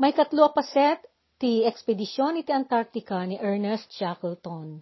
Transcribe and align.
May 0.00 0.16
katlo 0.16 0.48
paset 0.56 0.96
ti 1.36 1.60
ekspedisyon 1.60 2.40
iti 2.40 2.56
Antarctica 2.56 3.20
ni 3.28 3.36
Ernest 3.36 3.92
Shackleton. 3.92 4.80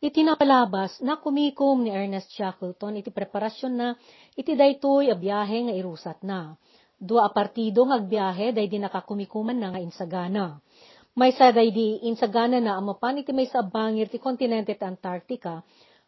Iti 0.00 0.24
napalabas 0.24 1.04
na 1.04 1.20
kumikom 1.20 1.84
ni 1.84 1.92
Ernest 1.92 2.32
Shackleton 2.32 2.96
iti 2.96 3.12
preparasyon 3.12 3.72
na 3.76 3.92
iti 4.40 4.56
daytoy 4.56 5.12
a 5.12 5.16
biyahe 5.20 5.68
nga 5.68 5.74
irusat 5.76 6.24
na. 6.24 6.56
Dua 6.96 7.28
a 7.28 7.30
partido 7.36 7.84
nga 7.92 8.00
agbiyahe 8.00 8.56
day 8.56 8.72
di 8.72 8.80
nakakumikuman 8.80 9.52
na 9.52 9.76
nga 9.76 9.84
insagana. 9.84 10.56
May 11.12 11.36
sa 11.36 11.52
day 11.52 11.68
di 11.68 12.08
insagana 12.08 12.56
na 12.56 12.80
amapan 12.80 13.20
iti 13.20 13.36
may 13.36 13.52
sa 13.52 13.60
ti 13.60 14.16
kontinente 14.16 14.72
ti 14.72 14.80
Antarctica 14.80 15.60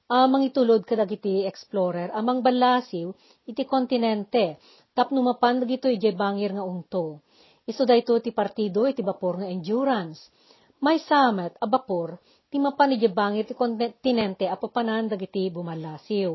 amang 0.09 0.49
itulod 0.49 0.89
kadag 0.89 1.13
iti 1.13 1.45
explorer 1.45 2.09
amang 2.17 2.41
balasiw 2.41 3.13
iti 3.45 3.69
kontinente 3.69 4.57
tapno 4.97 5.21
mapan 5.21 5.61
dagito 5.61 5.93
iti 5.93 6.09
bangir 6.17 6.57
nga 6.57 6.65
ungto. 6.65 7.21
Iso 7.69 7.85
dayto 7.85 8.17
ti 8.25 8.33
partido 8.33 8.89
iti 8.89 9.05
bapor 9.05 9.45
nga 9.45 9.49
endurance. 9.49 10.33
May 10.81 10.97
samet 10.97 11.61
a 11.61 11.69
bapor 11.69 12.17
ti 12.49 12.57
mapan 12.57 12.97
iti 12.97 13.05
bangir 13.13 13.45
ti 13.45 13.53
kontinente 13.53 14.49
a 14.49 14.57
papanan 14.57 15.13
dagiti 15.13 15.53
bumalasiw. 15.53 16.33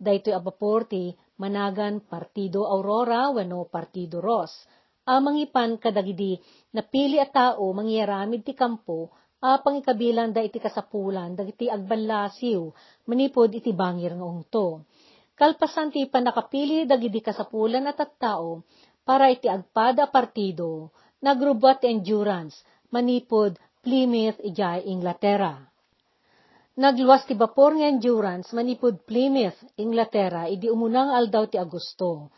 Dayto 0.00 0.32
a 0.32 0.40
bapor 0.40 0.88
ti 0.88 1.12
managan 1.36 2.00
Partido 2.00 2.64
Aurora 2.64 3.28
wenno 3.28 3.68
Partido 3.68 4.24
Ross. 4.24 4.52
Amang 5.04 5.36
ipan 5.36 5.76
kadagidi 5.76 6.40
napili 6.72 7.20
a 7.20 7.28
tao 7.28 7.68
mangyaramid 7.76 8.40
ti 8.40 8.56
kampo 8.56 9.12
a 9.44 9.60
pangikabilan 9.60 10.32
da 10.32 10.40
iti 10.40 10.56
kasapulan 10.56 11.36
dagiti 11.36 11.68
agbalasiw 11.68 12.62
manipod 13.04 13.52
iti 13.52 13.76
bangir 13.76 14.16
nga 14.16 14.24
ungto. 14.24 14.88
Kalpasan 15.36 15.92
ti 15.92 16.08
panakapili 16.08 16.88
dagiti 16.88 17.20
kasapulan 17.20 17.84
at 17.84 18.00
tattao 18.00 18.64
para 19.04 19.28
iti 19.28 19.46
agpada 19.46 20.08
partido, 20.08 20.90
nagrubat 21.20 21.84
endurance, 21.84 22.64
manipod 22.88 23.60
Plymouth, 23.84 24.40
ijay 24.40 24.88
Inglaterra. 24.88 25.60
Nagluwas 26.74 27.22
ti 27.28 27.38
bapor 27.38 27.78
nga 27.78 27.86
endurance 27.86 28.50
manipod 28.50 29.04
Plymouth, 29.06 29.60
Inglaterra, 29.78 30.50
idi 30.50 30.66
umunang 30.66 31.12
aldaw 31.14 31.46
ti 31.46 31.60
Agosto, 31.60 32.32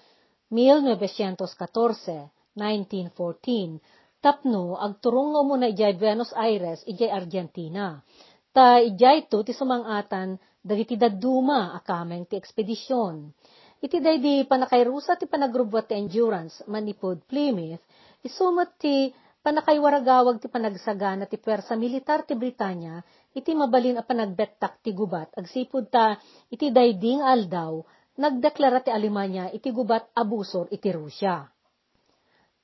1914, 0.52 2.28
1914, 2.52 3.80
tapno 4.20 4.76
agturong 4.76 5.32
nga 5.32 5.40
umuna 5.40 5.66
ijay 5.70 5.94
Buenos 5.96 6.34
Aires, 6.34 6.82
ijay 6.84 7.08
Argentina. 7.08 8.02
Ta 8.50 8.82
ijay 8.82 9.30
to 9.30 9.40
ti 9.46 9.54
sumangatan 9.54 10.36
dagiti 10.60 10.98
daduma 10.98 11.78
akameng 11.78 12.26
ti 12.26 12.34
ekspedisyon. 12.34 13.30
Iti 13.76 14.00
day 14.00 14.16
di 14.16 14.34
panakayrusa 14.48 15.20
ti 15.20 15.28
panagrubwat 15.28 15.92
ti 15.92 16.00
endurance 16.00 16.64
manipod 16.64 17.20
Plymouth, 17.28 17.84
isumat 18.24 18.72
ti 18.80 19.12
panakaywaragawag 19.44 20.40
ti 20.40 20.48
panagsagana 20.48 21.28
ti 21.28 21.36
pwersa 21.36 21.76
militar 21.76 22.24
ti 22.24 22.32
Britanya, 22.32 23.04
iti 23.36 23.52
mabalin 23.52 24.00
a 24.00 24.02
panagbettak 24.02 24.80
ti 24.80 24.96
gubat, 24.96 25.30
agsipud 25.36 25.92
ta 25.92 26.16
iti 26.48 26.72
dayding 26.72 27.20
aldaw, 27.20 27.84
nagdeklara 28.16 28.80
ti 28.80 28.88
Alemanya 28.88 29.52
iti 29.52 29.68
gubat 29.68 30.08
abusor 30.16 30.72
iti 30.72 30.88
Rusya. 30.88 31.44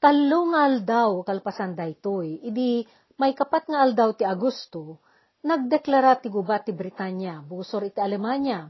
Talong 0.00 0.56
aldaw 0.56 1.22
kalpasan 1.22 1.76
daytoy, 1.76 2.40
idi 2.40 2.82
may 3.20 3.36
kapat 3.36 3.68
nga 3.68 3.84
aldaw 3.84 4.16
ti 4.16 4.24
Agosto, 4.24 5.04
nagdeklara 5.44 6.18
ti 6.18 6.32
gubat 6.32 6.66
ti 6.66 6.72
Britanya, 6.74 7.44
busor 7.44 7.86
iti 7.86 8.00
Alemanya, 8.00 8.66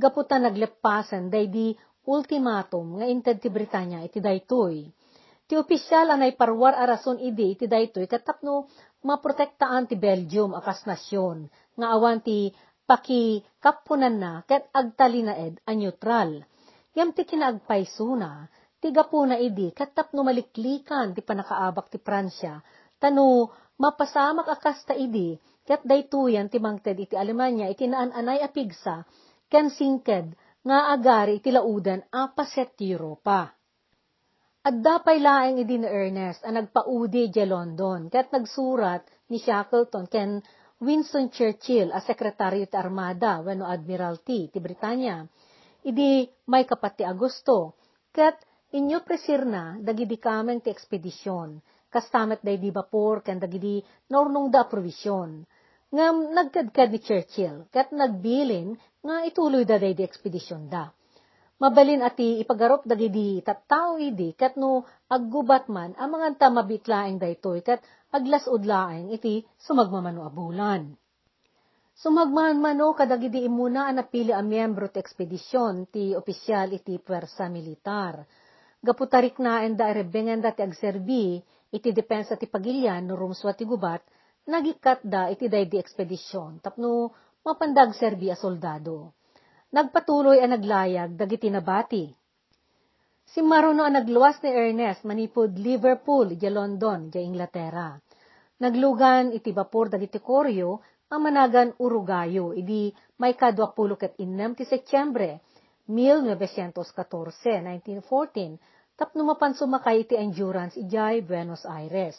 gaputa 0.00 0.40
naglepasan 0.40 1.28
daydi 1.28 1.76
ultimatum 2.08 2.96
nga 2.98 3.06
inted 3.06 3.44
ti 3.44 3.52
Britanya 3.52 4.00
iti 4.00 4.18
daytoy. 4.24 4.88
Ti 5.44 5.58
opisyal 5.60 6.16
anay 6.16 6.32
parwar 6.32 6.72
a 6.72 6.88
rason 6.88 7.20
idi 7.20 7.52
iti 7.52 7.68
daytoy 7.68 8.08
katapno 8.08 8.64
maprotektaan 9.04 9.84
ti 9.84 10.00
Belgium 10.00 10.56
akas 10.56 10.88
nasyon 10.88 11.44
nga 11.76 11.86
awan 11.92 12.24
ti 12.24 12.48
paki 12.88 13.44
kapunan 13.60 14.16
na 14.16 14.32
ket 14.48 14.72
agtalinaed 14.72 15.60
a 15.68 15.72
neutral. 15.76 16.42
Yam 16.96 17.14
ti 17.14 17.22
kinaagpaysuna, 17.22 18.50
ti 18.80 18.90
gapuna 18.90 19.38
idi 19.38 19.70
katapno 19.70 20.26
maliklikan 20.26 21.14
ti 21.14 21.20
panakaabak 21.22 21.86
ti 21.92 22.02
Pransya, 22.02 22.58
tano 22.98 23.52
mapasamak 23.78 24.48
akas 24.48 24.82
ta 24.88 24.94
idi 24.96 25.38
ket 25.62 25.86
daytoyan 25.86 26.50
ti 26.50 26.58
mangted 26.58 26.98
iti 26.98 27.14
Alemanya 27.14 27.70
iti 27.70 27.86
naan-anay 27.86 28.42
a 28.42 28.48
pigsa 28.50 29.06
ken 29.50 29.66
singked 29.68 30.38
nga 30.62 30.94
agari 30.94 31.42
iti 31.42 31.50
laudan 31.50 32.00
a 32.14 32.30
paset 32.30 32.78
ti 32.78 32.94
Europa. 32.94 33.50
At 34.60 34.76
dapay 34.78 35.18
laeng 35.18 35.58
idi 35.58 35.80
ni 35.80 35.88
Ernest 35.88 36.46
ang 36.46 36.60
nagpaudi 36.60 37.32
di 37.32 37.44
London 37.48 38.06
ket 38.12 38.30
nagsurat 38.30 39.02
ni 39.32 39.42
Shackleton 39.42 40.06
ken 40.06 40.38
Winston 40.80 41.28
Churchill 41.28 41.90
a 41.90 42.00
sekretaryo 42.00 42.68
ti 42.68 42.76
Armada 42.76 43.42
wenno 43.42 43.66
Admiralty 43.66 44.52
ti 44.52 44.58
Britanya. 44.62 45.24
Idi 45.82 46.28
may 46.52 46.68
kapat 46.68 47.00
ti 47.00 47.04
Agosto 47.08 47.74
ket 48.12 48.36
inyo 48.76 49.02
presir 49.02 49.42
na 49.48 49.80
dagidi 49.80 50.20
kamen 50.20 50.62
ti 50.62 50.68
ekspedisyon 50.70 51.58
kastamet 51.90 52.38
day 52.44 52.60
di 52.60 52.70
bapor 52.70 53.24
ken 53.24 53.42
dagidi 53.42 53.82
naurnong 54.14 54.46
da 54.52 54.68
provisyon 54.68 55.42
nga 55.90 56.06
nagkadkad 56.14 56.88
ni 56.94 57.00
Churchill, 57.02 57.66
kat 57.74 57.90
nagbilin 57.90 58.78
nga 59.02 59.26
ituloy 59.26 59.66
da 59.66 59.76
day 59.82 59.94
di 59.94 60.06
ekspedisyon 60.06 60.70
da. 60.70 60.86
Mabalin 61.60 62.00
ati 62.00 62.40
ipagarop 62.40 62.88
dagidi 62.88 63.42
tattao 63.44 64.00
idi, 64.00 64.32
kat 64.32 64.56
no 64.56 64.86
aggubat 65.12 65.68
man, 65.68 65.92
ang 66.00 66.16
mga 66.16 66.40
ta 66.40 66.48
mabiklaeng 66.48 67.20
daytoy, 67.20 67.60
kat 67.60 67.84
aglas 68.14 68.48
udlaeng 68.48 69.12
iti 69.12 69.44
sumagmamano 69.60 70.24
abulan. 70.24 70.88
Sumagmamano 72.00 72.96
kadagidi 72.96 73.44
imuna 73.44 73.92
ang 73.92 74.00
napili 74.00 74.32
a 74.32 74.40
miyembro 74.40 74.88
ti 74.88 75.04
ekspedisyon 75.04 75.92
ti 75.92 76.16
opisyal 76.16 76.72
iti 76.72 76.96
pwersa 76.96 77.52
militar. 77.52 78.24
Gaputarik 78.80 79.36
na 79.36 79.60
enda 79.60 79.92
erebengen 79.92 80.40
da 80.40 80.56
ti 80.56 80.64
agserbi, 80.64 81.36
iti 81.68 81.92
depensa 81.92 82.40
ti 82.40 82.48
pagilyan 82.48 83.04
no 83.04 83.20
rumswa 83.20 83.52
ti 83.52 83.68
gubat, 83.68 84.00
nagikat 84.48 85.04
da 85.04 85.28
iti 85.28 85.50
day 85.50 85.68
di 85.68 85.76
ekspedisyon, 85.76 86.64
tapno 86.64 87.12
mapandag 87.44 87.92
serbi 87.92 88.32
a 88.32 88.36
soldado. 88.36 89.12
Nagpatuloy 89.70 90.40
ang 90.42 90.56
naglayag, 90.56 91.14
dagiti 91.14 91.46
nabati. 91.52 92.10
Si 93.30 93.38
Maruno 93.38 93.86
ang 93.86 93.94
nagluwas 93.94 94.42
ni 94.42 94.50
Ernest 94.50 95.06
manipod 95.06 95.54
Liverpool, 95.54 96.34
di 96.34 96.48
London, 96.50 97.06
di 97.06 97.22
Inglaterra. 97.22 97.94
Naglugan 98.58 99.30
iti 99.30 99.54
bapor 99.54 99.86
dagiti 99.86 100.18
koryo, 100.18 100.82
ang 101.10 101.22
managan 101.22 101.70
Urugayo, 101.78 102.50
idi 102.54 102.90
may 103.22 103.38
kadwa 103.38 103.70
pulo 103.70 103.94
ket 103.94 104.18
innem 104.18 104.58
ti 104.58 104.66
Setyembre, 104.66 105.42
1914, 105.86 106.82
1914, 108.02 108.58
tapno 108.98 109.22
mapan 109.26 109.54
sumakay 109.54 110.06
iti 110.06 110.14
endurance 110.18 110.74
ijay 110.78 111.22
Buenos 111.22 111.62
Aires 111.66 112.18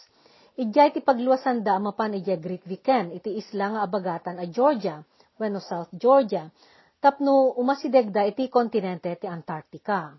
Ijay 0.60 0.92
ti 0.92 1.00
pagluwasan 1.00 1.64
da 1.64 1.80
mapan 1.80 2.20
ijay 2.20 2.36
Great 2.36 2.68
Weekend, 2.68 3.16
iti 3.16 3.40
isla 3.40 3.72
nga 3.72 3.82
abagatan 3.88 4.36
a 4.36 4.46
Georgia, 4.52 5.00
wenno 5.40 5.64
South 5.64 5.96
Georgia, 5.96 6.52
tapno 7.00 7.56
umasidegda 7.56 8.28
iti 8.28 8.52
kontinente 8.52 9.16
ti 9.16 9.32
Antarctica. 9.32 10.12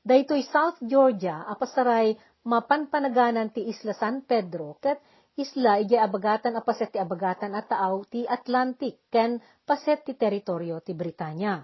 Daytoy 0.00 0.40
South 0.48 0.80
Georgia, 0.80 1.44
apasaray 1.44 2.16
mapanpanaganan 2.48 3.52
ti 3.52 3.68
isla 3.68 3.92
San 3.92 4.24
Pedro, 4.24 4.80
ket 4.80 5.00
isla 5.36 5.76
ijay 5.76 6.00
abagatan 6.00 6.56
apaset 6.56 6.96
ti 6.96 6.98
abagatan 7.00 7.52
at 7.52 7.68
taaw 7.68 8.08
ti 8.08 8.24
Atlantic, 8.24 9.04
ken 9.12 9.36
paset 9.68 10.00
ti 10.00 10.16
teritoryo 10.16 10.80
ti 10.80 10.96
Britanya. 10.96 11.60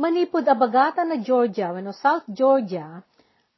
Manipod 0.00 0.42
abagatan 0.48 1.12
na 1.12 1.18
Georgia, 1.22 1.70
wenno 1.70 1.94
South 1.94 2.26
Georgia, 2.30 2.98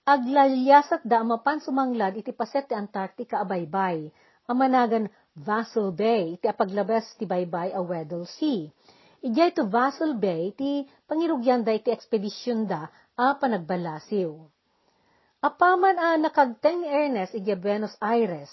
aglalyasat 0.03 1.07
da 1.07 1.23
amapan 1.23 1.63
sumanglad 1.63 2.19
iti 2.19 2.35
paset 2.35 2.67
ti 2.67 2.75
Antarctica 2.75 3.39
a 3.39 3.47
baybay, 3.47 4.11
amanagan 4.51 5.07
Vassal 5.39 5.95
Bay, 5.95 6.35
iti 6.35 6.51
apaglabas 6.51 7.07
ti 7.15 7.23
baybay 7.23 7.71
a 7.71 7.81
Weddell 7.81 8.27
Sea. 8.27 8.67
Ijay 9.23 9.55
to 9.55 9.71
Vassal 9.71 10.19
Bay, 10.19 10.51
ti 10.59 10.83
pangirugyan 11.07 11.63
da 11.63 11.71
iti 11.71 11.95
ekspedisyon 11.95 12.67
da 12.67 12.91
a 13.15 13.39
panagbalasiw. 13.39 14.35
Apaman 15.43 15.99
a 15.99 16.19
nakagteng 16.19 16.83
ni 16.83 16.89
Ernest 16.91 17.39
iti 17.39 17.55
Buenos 17.55 17.95
Aires, 18.03 18.51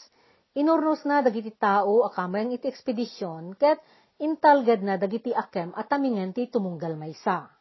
inurnos 0.53 1.01
na 1.09 1.25
dagiti 1.25 1.49
tao 1.57 2.05
akamayang 2.05 2.53
iti 2.53 2.69
ekspedisyon, 2.69 3.57
ket 3.57 3.81
intalgad 4.21 4.85
na 4.85 5.01
dagiti 5.01 5.33
akem 5.33 5.73
at 5.73 5.89
tamingen 5.89 6.29
ti 6.29 6.45
tumunggal 6.45 6.93
maysa 6.93 7.58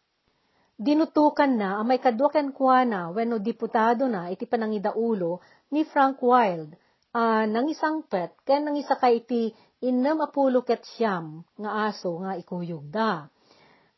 dinutukan 0.78 1.50
na 1.58 1.82
ang 1.82 1.90
may 1.90 1.98
kadwaken 1.98 2.54
kuana 2.54 3.10
wenno 3.10 3.42
diputado 3.42 4.06
na 4.06 4.30
iti 4.30 4.46
panangidaulo 4.46 5.42
ni 5.74 5.82
Frank 5.82 6.22
Wild 6.22 6.70
uh, 7.18 7.44
nang 7.50 7.66
isang 7.66 8.06
pet 8.06 8.38
ken 8.46 8.62
nang 8.62 8.78
isa 8.78 8.94
kay 8.94 9.26
iti 9.26 9.50
innam 9.82 10.22
apulo 10.22 10.62
ket 10.62 10.86
siyam 10.94 11.42
nga 11.58 11.90
aso 11.90 12.22
nga 12.22 12.38
ikuyog 12.38 12.86
da. 12.94 13.26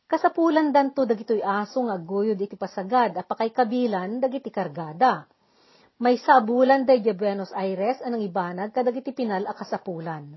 Kasapulan 0.09 0.73
danto 0.75 1.07
dagitoy 1.07 1.39
aso 1.39 1.85
nga 1.85 1.95
aguyod 1.95 2.35
iti 2.35 2.57
pasagad 2.57 3.15
apakay 3.15 3.53
kabilan 3.53 4.17
dagiti 4.17 4.49
kargada. 4.49 5.29
May 6.01 6.17
sabulan 6.17 6.83
day 6.83 7.05
Buenos 7.13 7.53
Aires 7.53 8.01
anang 8.01 8.25
ibanag 8.25 8.73
kadagiti 8.73 9.13
pinal 9.13 9.45
a 9.45 9.53
kasapulan. 9.53 10.33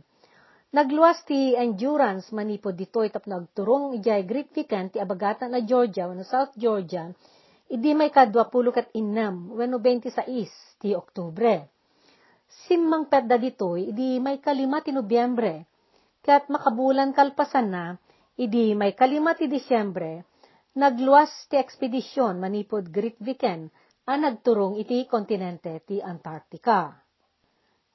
Nagluwas 0.74 1.22
ti 1.22 1.54
endurance 1.54 2.34
manipod 2.34 2.74
ditoy 2.74 3.06
tap 3.06 3.30
nagturong 3.30 3.94
ijay 3.94 4.26
Weekend 4.26 4.90
ti 4.90 4.98
abagatan 4.98 5.54
na 5.54 5.62
Georgia 5.62 6.10
wano 6.10 6.26
South 6.26 6.50
Georgia, 6.58 7.06
idi 7.70 7.94
may 7.94 8.10
kadwapulo 8.10 8.74
kat 8.74 8.90
innam 8.98 9.54
wano 9.54 9.78
26 9.78 10.82
ti 10.82 10.90
Oktubre. 10.90 11.70
Simmang 12.66 13.06
pedda 13.06 13.38
ditoy, 13.38 13.94
idi 13.94 14.18
may 14.18 14.42
kalima 14.42 14.82
ti 14.82 14.90
Nobyembre, 14.90 15.62
kat 16.18 16.50
makabulan 16.50 17.14
kalpasan 17.14 17.70
na, 17.70 17.94
idi 18.34 18.74
may 18.74 18.98
kalima 18.98 19.38
ti 19.38 19.46
Disyembre, 19.46 20.26
nagluwas 20.74 21.30
ti 21.46 21.54
ekspedisyon 21.54 22.42
manipod 22.42 22.90
Great 22.90 23.22
Weekend 23.22 23.70
ang 24.10 24.26
nagturong 24.26 24.74
iti 24.82 25.06
kontinente 25.06 25.86
ti 25.86 26.02
Antarctica. 26.02 27.03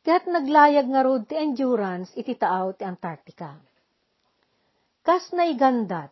Kat 0.09 0.25
naglayag 0.25 0.89
nga 0.89 1.05
rod 1.05 1.29
ti 1.29 1.37
endurance 1.37 2.09
iti 2.17 2.33
taaw 2.33 2.73
ti 2.73 2.81
Antarctica. 2.81 3.53
Kas 5.05 5.29
na 5.37 5.45
igandat, 5.45 6.09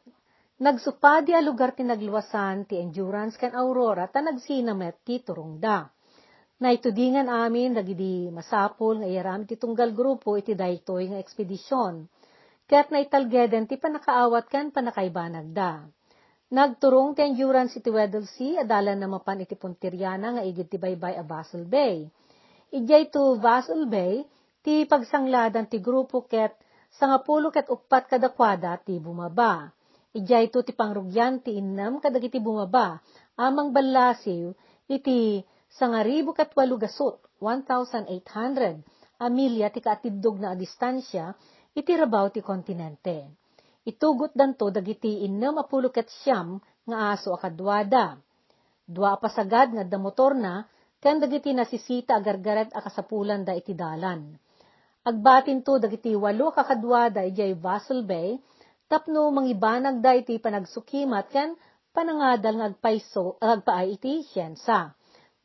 nagsupadi 0.62 1.34
a 1.34 1.42
lugar 1.42 1.74
ti 1.74 1.82
nagluwasan 1.82 2.70
ti 2.70 2.78
endurance 2.78 3.42
kan 3.42 3.58
Aurora 3.58 4.06
ta 4.06 4.22
nagsinamet 4.22 5.02
ti 5.02 5.18
turongda. 5.26 5.90
Naitudingan 6.62 7.26
amin 7.26 7.74
dagidi 7.74 8.30
masapol 8.30 9.02
nga 9.02 9.10
iyaram 9.10 9.50
ti 9.50 9.58
tunggal 9.58 9.90
grupo 9.98 10.38
iti 10.38 10.54
daytoy 10.54 11.10
nga 11.10 11.18
ekspedisyon. 11.18 12.06
Kaya't 12.70 12.94
naitalgeden 12.94 13.66
ti 13.66 13.82
panakaawat 13.82 14.46
kan 14.46 14.70
panakaibanag 14.70 15.50
da. 15.58 15.82
Nagturong 16.54 17.18
ti 17.18 17.26
endurance 17.26 17.82
iti 17.82 17.90
Weddell 17.90 18.30
Sea, 18.30 18.62
adalan 18.62 19.02
na 19.02 19.10
mapan 19.10 19.42
iti 19.42 19.58
Puntiryana 19.58 20.38
nga 20.38 20.46
igid 20.46 20.70
ti 20.70 20.78
baybay 20.78 21.18
a 21.18 21.26
Basel 21.26 21.66
Bay. 21.66 22.06
Ijay 22.68 23.08
to 23.08 23.40
Basel 23.40 23.88
Bay, 23.88 24.28
ti 24.60 24.84
pagsangladan 24.84 25.72
ti 25.72 25.80
grupo 25.80 26.28
ket 26.28 26.52
sangapulo 27.00 27.48
ket 27.48 27.72
upat 27.72 28.12
kadakwada 28.12 28.76
ti 28.84 29.00
bumaba. 29.00 29.72
Ijay 30.12 30.52
to 30.52 30.60
ti 30.68 30.76
pangrugyan 30.76 31.40
ti 31.40 31.56
innam 31.56 32.04
kadagiti 32.04 32.44
bumaba, 32.44 33.00
amang 33.40 33.72
balasiw 33.72 34.52
iti 34.92 35.40
sangaribo 35.72 36.36
ket 36.36 36.52
walu 36.60 36.76
gasot, 36.76 37.24
1,800, 37.40 38.84
amilya 39.24 39.72
ti 39.72 39.80
kaatidog 39.80 40.36
na 40.44 40.52
distansya, 40.52 41.32
iti 41.72 41.92
rabaw 41.96 42.28
ti 42.34 42.44
kontinente 42.44 43.32
Itugot 43.88 44.36
danto 44.36 44.68
dagiti 44.68 45.24
innem 45.24 45.56
apulo 45.64 45.88
ket 45.88 46.12
siyam 46.12 46.60
nga 46.84 47.16
aso 47.16 47.32
akadwada. 47.32 48.20
Dua 48.84 49.16
pasagad 49.16 49.72
nga 49.72 49.88
da 49.88 49.96
motor 49.96 50.36
na, 50.36 50.68
ken 50.98 51.22
dagiti 51.22 51.54
nasisita 51.54 52.18
agargaret 52.18 52.74
akasapulan 52.74 53.46
da 53.46 53.54
iti 53.54 53.78
dalan. 53.78 54.34
Agbatin 55.08 55.64
to 55.64 55.80
dagiti 55.80 56.18
walo 56.18 56.52
kakadwada 56.52 57.24
ijay 57.24 57.54
Vassal 57.56 58.04
Bay, 58.04 58.36
tapno 58.90 59.30
mangibanag 59.32 60.02
da 60.04 60.18
iti 60.18 60.36
panagsukimat 60.42 61.26
ken 61.32 61.56
panangadal 61.96 62.54
nga 62.60 62.68
agpaiso 62.74 63.40
agpaay 63.40 63.96
iti 63.96 64.26
siyensa. 64.26 64.92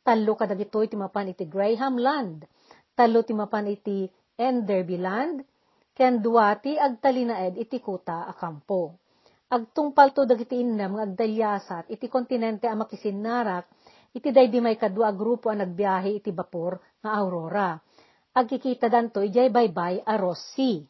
Tallo 0.03 0.35
kadagito 0.35 0.83
iti 0.83 0.99
mapan 0.99 1.31
iti 1.31 1.47
Graham 1.47 1.95
Land, 1.95 2.43
tallo 2.91 3.23
ti 3.23 3.31
mapan 3.31 3.71
iti 3.71 4.03
Enderby 4.35 4.99
Land, 4.99 5.47
ken 5.95 6.19
duwati 6.19 6.75
agtalinaed 6.75 7.55
iti 7.55 7.79
kuta 7.79 8.27
a 8.27 8.33
kampo. 8.35 8.99
Agtungpal 9.47 10.11
to 10.11 10.25
dagiti 10.25 10.59
innam 10.59 10.97
nga 10.97 11.05
agdalyasat 11.07 11.87
iti 11.93 12.09
kontinente 12.09 12.65
a 12.67 12.75
makisinnarak 12.75 13.69
iti 14.13 14.29
daydi 14.29 14.61
may 14.61 14.77
kadwa 14.77 15.09
grupo 15.11 15.49
a 15.49 15.57
nagbiyahe 15.57 16.21
iti 16.21 16.29
bapor 16.29 16.77
nga 17.01 17.11
Aurora. 17.17 17.73
Agkikita 18.33 18.89
danto 18.89 19.21
ijay 19.21 19.49
baybay 19.49 20.01
a 20.05 20.17
Ross 20.17 20.41
Sea. 20.53 20.81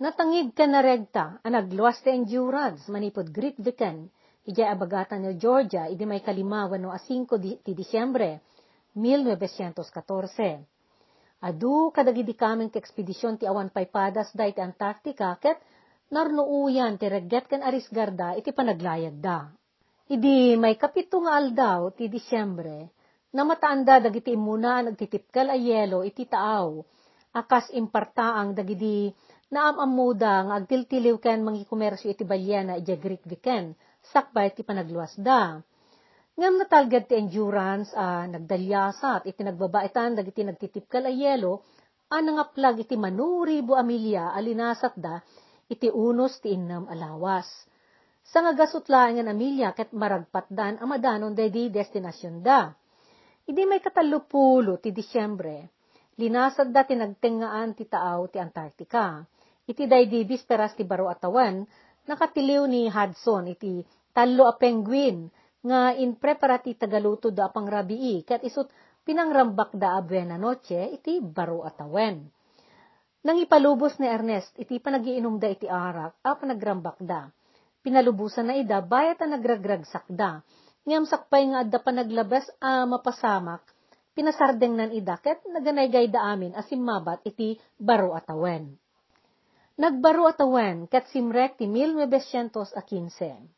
Natangig 0.00 0.52
ka 0.56 0.64
na 0.68 0.80
regta 0.80 1.40
a 1.40 1.48
nagluwas 1.48 2.00
ti 2.04 2.12
endurance 2.12 2.88
manipod 2.92 3.32
Great 3.32 3.56
Weekend 3.60 4.12
ijay 4.44 4.68
abagatan 4.68 5.24
ni 5.24 5.36
Georgia 5.40 5.88
idi 5.88 6.04
may 6.04 6.20
kalima 6.20 6.66
wano 6.66 6.90
a 6.90 6.98
5 6.98 7.38
di, 7.38 7.56
ti 7.62 7.72
Disyembre 7.72 8.42
1914 8.96 10.72
Adu 11.42 11.90
kadagidi 11.90 12.38
kaming 12.38 12.70
ti 12.70 12.78
ekspedisyon 12.78 13.34
ti 13.34 13.50
awan 13.50 13.74
paypadas 13.74 14.30
da 14.30 14.46
iti 14.46 14.62
Antarctica 14.62 15.34
ket 15.42 15.58
narnuuyan 16.14 16.94
ti 17.02 17.10
regget 17.10 17.50
ken 17.50 17.66
arisgarda 17.66 18.38
iti 18.38 18.54
panaglayag 18.54 19.18
da. 19.18 19.50
Idi 20.12 20.60
may 20.60 20.76
kapito 20.76 21.24
nga 21.24 21.40
aldaw 21.40 21.88
ti 21.96 22.04
Disyembre, 22.04 22.92
na 23.32 23.48
mataanda 23.48 23.96
dagiti 23.96 24.36
imuna 24.36 24.84
nagtitipkal 24.84 25.48
a 25.48 25.56
yelo 25.56 26.04
iti 26.04 26.28
taaw, 26.28 26.84
akas 27.32 27.72
impartaang 27.72 28.52
dagidi 28.52 29.08
naamamuda 29.48 30.32
nga 30.44 30.54
agtiltiliw 30.60 31.16
ken 31.16 31.40
mangikumersyo 31.40 32.12
iti 32.12 32.28
balyena 32.28 32.76
iti 32.76 32.92
weekend, 33.24 33.72
sakbay 34.12 34.52
ti 34.52 34.60
panagluwas 34.60 35.16
da 35.16 35.56
Ngam 36.32 36.60
natalgad 36.60 37.08
ti 37.08 37.16
endurance 37.16 37.92
a 37.96 38.24
uh, 38.24 38.24
nagdalyasat 38.24 39.28
iti 39.28 39.40
nagbabaitan 39.44 40.16
dagiti 40.16 40.44
nagtitipkal 40.44 41.08
a 41.08 41.12
yelo 41.12 41.64
a 42.12 42.20
nangaplag 42.24 42.84
iti 42.84 42.96
manuribo 43.00 43.76
amilya 43.76 44.32
alinasat 44.36 44.92
da 44.96 45.20
iti 45.72 45.88
unos 45.92 46.36
ti 46.40 46.52
innam 46.56 46.84
alawas. 46.88 47.48
Sa 48.22 48.38
nga 48.40 48.54
gasutlaan 48.54 49.18
nga 49.18 49.24
amilya 49.26 49.74
ket 49.74 49.90
maragpatdan 49.90 50.78
a 50.78 50.84
madanon 50.86 51.34
di 51.34 51.68
destinasyon 51.70 52.42
da. 52.42 52.70
Idi 53.42 53.66
may 53.66 53.82
katalupulo 53.82 54.78
ti 54.78 54.94
Disyembre, 54.94 55.74
linasad 56.14 56.70
da 56.70 56.86
ti 56.86 56.94
nagtengaan 56.94 57.74
ti 57.74 57.84
taaw 57.90 58.30
ti 58.30 58.38
Antarctica. 58.38 59.26
Iti 59.66 59.90
daydi 59.90 60.22
bisperas 60.22 60.74
ti 60.78 60.86
baro 60.86 61.10
atawan, 61.10 61.66
nakatiliw 62.06 62.66
ni 62.66 62.86
Hudson 62.86 63.50
iti 63.50 63.82
talo 64.14 64.46
a 64.46 64.54
penguin 64.54 65.26
nga 65.62 65.94
in 65.94 66.18
preparati 66.18 66.74
tagaluto 66.74 67.30
da 67.30 67.46
pang 67.50 67.66
rabii, 67.66 68.26
kat 68.26 68.42
isut 68.42 68.70
pinangrambak 69.06 69.74
da 69.74 69.98
abuena 69.98 70.38
noche, 70.38 70.78
iti 70.90 71.22
baro 71.22 71.62
atawen. 71.62 72.26
Nang 73.22 73.38
ipalubos 73.38 74.02
ni 74.02 74.10
Ernest, 74.10 74.58
iti 74.58 74.82
panagiinom 74.82 75.38
da 75.38 75.46
iti 75.46 75.70
arak, 75.70 76.18
a 76.26 76.34
panagrambak 76.34 76.98
da. 76.98 77.30
Pinalubusan 77.82 78.46
na 78.46 78.54
ida, 78.54 78.78
bayat 78.78 79.18
a 79.22 79.26
nagragragsak 79.26 80.06
da. 80.06 80.42
Ngam 80.86 81.06
sakpay 81.06 81.50
nga 81.50 81.66
adda 81.66 81.78
panaglabas 81.82 82.46
a 82.62 82.86
mapasamak, 82.86 83.62
pinasardeng 84.14 84.74
nan 84.78 84.90
ida, 84.94 85.18
ket 85.18 85.42
naganaygay 85.46 86.06
da 86.10 86.30
amin 86.30 86.54
asimmabat 86.54 87.26
iti 87.26 87.58
baro 87.78 88.14
atawen. 88.14 88.78
Nagbaro 89.78 90.30
atawen, 90.30 90.86
ket 90.86 91.10
simrek 91.10 91.58
ti 91.58 91.66
1915. 91.66 93.50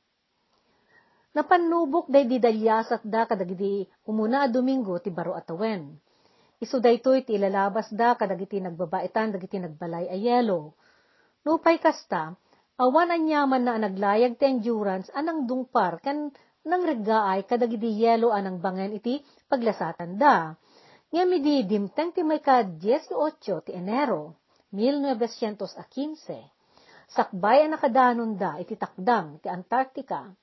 Napanubok 1.35 2.07
day 2.07 2.31
di 2.31 2.39
dalyasat 2.39 3.03
da 3.03 3.27
kadagiti 3.27 3.83
umuna 4.07 4.47
a 4.47 4.49
Domingo 4.49 4.95
ti 5.03 5.11
baro 5.11 5.35
atawen. 5.35 5.99
Isu 6.63 6.79
daytoy 6.79 7.27
ti 7.27 7.35
ilalabas 7.35 7.91
da 7.91 8.15
kadagiti 8.15 8.63
nagbabaitan 8.63 9.35
dagiti 9.35 9.59
nagbalay 9.59 10.07
a 10.07 10.17
yelo. 10.17 10.79
Nupay 11.43 11.83
kasta, 11.83 12.39
awan 12.75 13.15
anyaman 13.15 13.63
na 13.63 13.79
naglayag 13.79 14.35
ti 14.39 14.51
endurance 14.51 15.07
anang 15.15 15.47
dungpar 15.47 16.03
kan 16.03 16.35
nang 16.65 16.83
reggaay 16.83 17.45
kadagiti 17.45 17.93
yelo 17.93 18.33
anang 18.33 18.59
bangen 18.59 18.97
iti 18.97 19.21
paglasatan 19.47 20.17
da. 20.17 20.57
Nga 21.15 21.25
midi 21.31 21.63
dimteng 21.69 22.11
ti 22.11 22.27
may 22.27 22.43
ka 22.43 22.67
18 22.67 23.67
ti 23.67 23.71
Enero, 23.71 24.35
1915. 24.75 27.15
Sakbay 27.15 27.63
ang 27.63 27.79
nakadanon 27.79 28.35
da 28.35 28.59
iti 28.59 28.75
takdang 28.75 29.39
ti 29.39 29.47
Antarctica 29.47 30.35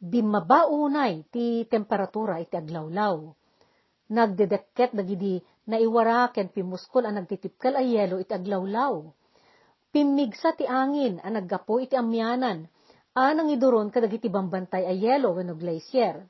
bimabaunay 0.00 1.28
ti 1.28 1.68
temperatura 1.68 2.40
iti 2.40 2.56
aglawlaw. 2.56 3.16
Nagdedekket 4.10 4.96
dagidi 4.96 5.38
na 5.68 5.78
iwara 5.78 6.32
ken 6.32 6.50
pimuskol 6.50 7.04
ang 7.04 7.20
nagtitipkal 7.20 7.76
a 7.76 7.84
yelo 7.84 8.16
iti 8.18 8.32
aglawlaw. 8.32 9.04
Pimmigsa 9.90 10.54
ti 10.54 10.66
angin 10.70 11.18
ang 11.18 11.34
naggapo 11.34 11.82
iti 11.82 11.98
amyanan, 11.98 12.62
anang 13.18 13.50
iduron 13.50 13.90
kadagiti 13.90 14.30
bambantay 14.30 14.86
a 14.86 14.94
yelo 14.94 15.34
wenno 15.34 15.58
glacier. 15.58 16.22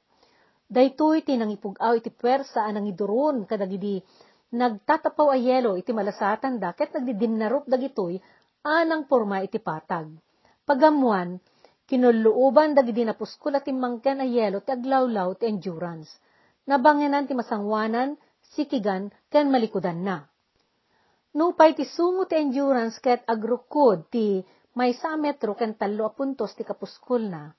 Daytoy 0.64 1.20
ti 1.20 1.36
nangipugaw 1.36 1.92
iti 2.00 2.08
pwersa 2.08 2.64
anang 2.64 2.88
iduron 2.88 3.44
kadagidi 3.44 4.00
nagtatapaw 4.56 5.28
a 5.34 5.38
yelo 5.38 5.76
iti 5.76 5.92
malasatan 5.92 6.56
da 6.56 6.72
ket 6.72 6.96
nagdidinnarup 6.96 7.68
dagitoy 7.68 8.16
anang 8.64 9.04
porma 9.04 9.44
iti 9.44 9.60
patag. 9.60 10.08
Pagamuan, 10.64 11.36
Kinuluuban 11.90 12.78
dagiti 12.78 13.02
napuskul 13.02 13.58
at 13.58 13.66
timangken 13.66 14.22
a 14.22 14.26
yelo 14.30 14.62
ti 14.62 14.70
aglawlaw 14.70 15.34
ti 15.34 15.50
endurance. 15.50 16.06
Nabangenan 16.70 17.26
ti 17.26 17.34
masangwanan, 17.34 18.14
sikigan, 18.54 19.10
ken 19.26 19.50
malikudan 19.50 20.06
na. 20.06 20.29
Nupay 21.30 21.78
ti 21.78 21.86
sungo 21.86 22.26
ti 22.26 22.34
endurance 22.34 22.98
ket 22.98 23.22
agrukod 23.22 24.10
ti 24.10 24.42
may 24.74 24.90
sa 24.98 25.14
metro 25.14 25.54
ken 25.54 25.78
talo 25.78 26.02
a 26.06 26.10
puntos 26.10 26.58
ti 26.58 26.66
kapuskul 26.66 27.30
na. 27.30 27.54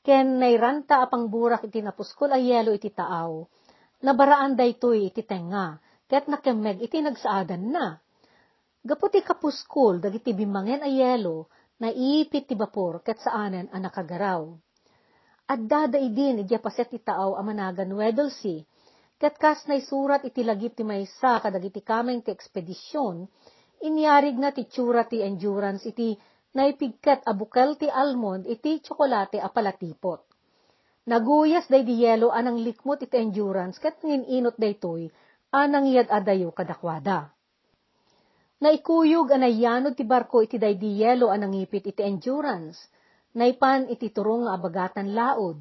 Ken 0.00 0.40
nairanta 0.40 1.04
apang 1.04 1.28
burak 1.28 1.68
iti 1.68 1.84
napuskul 1.84 2.32
a 2.32 2.38
yelo 2.40 2.72
iti 2.72 2.88
taaw. 2.88 3.44
nabaraan 4.00 4.56
daytoy 4.56 5.12
iti 5.12 5.22
tenga, 5.28 5.76
ket 6.08 6.24
nakemeg 6.32 6.80
iti 6.80 7.04
nagsaadan 7.04 7.64
na. 7.68 8.00
Gaputi 8.80 9.20
kapuskol 9.20 10.00
dagiti 10.00 10.32
bimangen 10.32 10.80
a 10.80 10.88
yelo, 10.88 11.52
naipit 11.76 12.48
ti 12.48 12.56
bapor 12.56 13.04
ket 13.04 13.20
saanen 13.20 13.68
a 13.68 13.76
nakagaraw. 13.76 14.48
At 15.52 15.60
dada 15.68 16.00
idin 16.00 16.40
iti 16.40 16.56
paset 16.56 16.88
ti 16.88 16.96
taaw 16.96 17.36
a 17.36 17.42
managan 17.44 17.92
wedelsi, 17.92 18.64
ket 19.20 19.36
kas 19.36 19.68
na 19.68 19.76
surat 19.84 20.24
iti 20.24 20.40
lagip 20.40 20.72
ti 20.72 20.80
maysa 20.80 21.44
kadagiti 21.44 21.84
kameng 21.84 22.24
ti 22.24 22.32
ekspedisyon, 22.32 23.28
inyarig 23.84 24.40
na 24.40 24.48
ti 24.48 24.64
tsura 24.64 25.04
ti 25.04 25.20
endurance 25.20 25.84
iti 25.84 26.16
naipigkat 26.56 27.28
a 27.28 27.32
bukel 27.36 27.76
ti 27.76 27.92
almond 27.92 28.48
iti 28.48 28.80
tsokolate 28.80 29.36
a 29.36 29.52
palatipot. 29.52 30.24
Naguyas 31.04 31.68
day 31.68 31.84
di 31.84 32.00
yelo 32.00 32.32
anang 32.32 32.64
likmot 32.64 33.04
iti 33.04 33.20
endurance 33.20 33.76
ket 33.76 34.00
ngin 34.00 34.24
inot 34.24 34.56
daytoy 34.56 35.12
anang 35.52 35.84
iyad 35.90 36.08
adayo 36.08 36.48
kadakwada. 36.56 37.28
Naikuyog 38.60 39.32
anayanod 39.32 39.96
ti 39.96 40.04
barko 40.04 40.44
iti 40.44 40.60
day 40.60 40.76
di 40.76 41.00
yelo 41.00 41.32
anang 41.32 41.56
ipit 41.56 41.88
iti 41.88 42.04
endurance, 42.04 42.76
naipan 43.32 43.88
iti 43.88 44.12
turong 44.12 44.44
nga 44.44 44.52
abagatan 44.60 45.16
laod. 45.16 45.60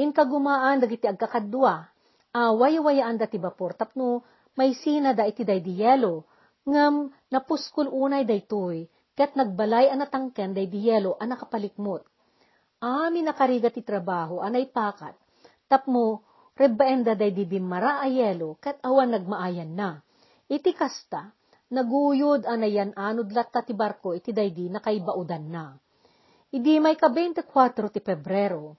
In 0.00 0.16
kagumaan 0.16 0.80
dagiti 0.80 1.04
agkakadwa, 1.04 1.91
away-wayaan 2.32 3.20
da 3.20 3.28
ti 3.28 3.36
bapor 3.36 3.76
tapno 3.76 4.24
may 4.56 4.72
sina 4.76 5.12
da 5.16 5.24
iti 5.24 5.44
day 5.44 5.60
di 5.60 5.80
yelo, 5.80 6.28
ngam 6.68 7.08
napuskul 7.32 7.88
unay 7.88 8.24
daytoy, 8.28 8.84
ket 9.16 9.36
nagbalay 9.36 9.88
ang 9.88 10.04
natangken 10.04 10.52
day 10.56 10.68
di 10.68 10.88
yelo 10.88 11.16
ang 11.20 11.32
nakapalikmot. 11.36 12.04
Amin 12.82 13.28
nakariga 13.28 13.70
ti 13.72 13.80
trabaho 13.84 14.40
anay 14.44 14.68
pakat, 14.68 15.16
tapmo 15.68 16.24
rebbaenda 16.56 17.16
day 17.16 17.32
di 17.32 17.48
bimara 17.48 18.02
a 18.02 18.08
yelo 18.08 18.60
ket 18.60 18.80
awan 18.84 19.12
nagmaayan 19.16 19.72
na. 19.72 20.00
Iti 20.52 20.76
kasta, 20.76 21.32
naguyod 21.72 22.44
anayan 22.44 22.92
anod 22.92 23.32
latta 23.32 23.64
ti 23.64 23.72
barko 23.72 24.12
iti 24.12 24.36
daydi 24.36 24.68
nakaibaudan 24.68 25.44
na. 25.48 25.72
Idi 26.52 26.76
may 26.76 27.00
ka 27.00 27.08
24 27.08 27.48
ti 27.88 28.00
Pebrero, 28.04 28.76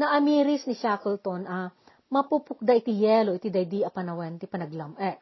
na 0.00 0.16
amiris 0.16 0.64
ni 0.64 0.72
Shackleton 0.72 1.44
a 1.44 1.68
mapupukda 2.10 2.74
iti 2.74 2.92
yelo 3.00 3.38
iti 3.38 3.48
daydi 3.48 3.86
a 3.86 3.90
panawen 3.90 4.36
ti 4.36 4.50
panaglamek. 4.50 5.18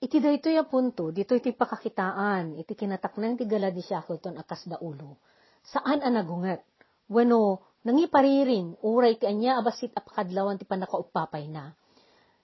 Iti 0.00 0.16
daytoy 0.16 0.56
a 0.56 0.64
punto, 0.64 1.12
dito 1.12 1.36
iti 1.36 1.52
pakakitaan, 1.52 2.56
iti 2.56 2.72
kinataknang 2.72 3.36
ti 3.36 3.44
gala 3.44 3.68
di 3.68 3.84
Shackleton 3.84 4.40
akas 4.40 4.64
da 4.64 4.80
ulo. 4.80 5.20
Saan 5.60 6.00
ang 6.00 6.16
nagunget? 6.16 6.64
Wano, 7.12 7.76
nangipariring, 7.84 8.80
uray 8.80 9.20
ti 9.20 9.28
anya 9.28 9.60
abasit 9.60 9.92
apakadlawan 9.92 10.56
ti 10.56 10.64
panakaupapay 10.64 11.52
na. 11.52 11.76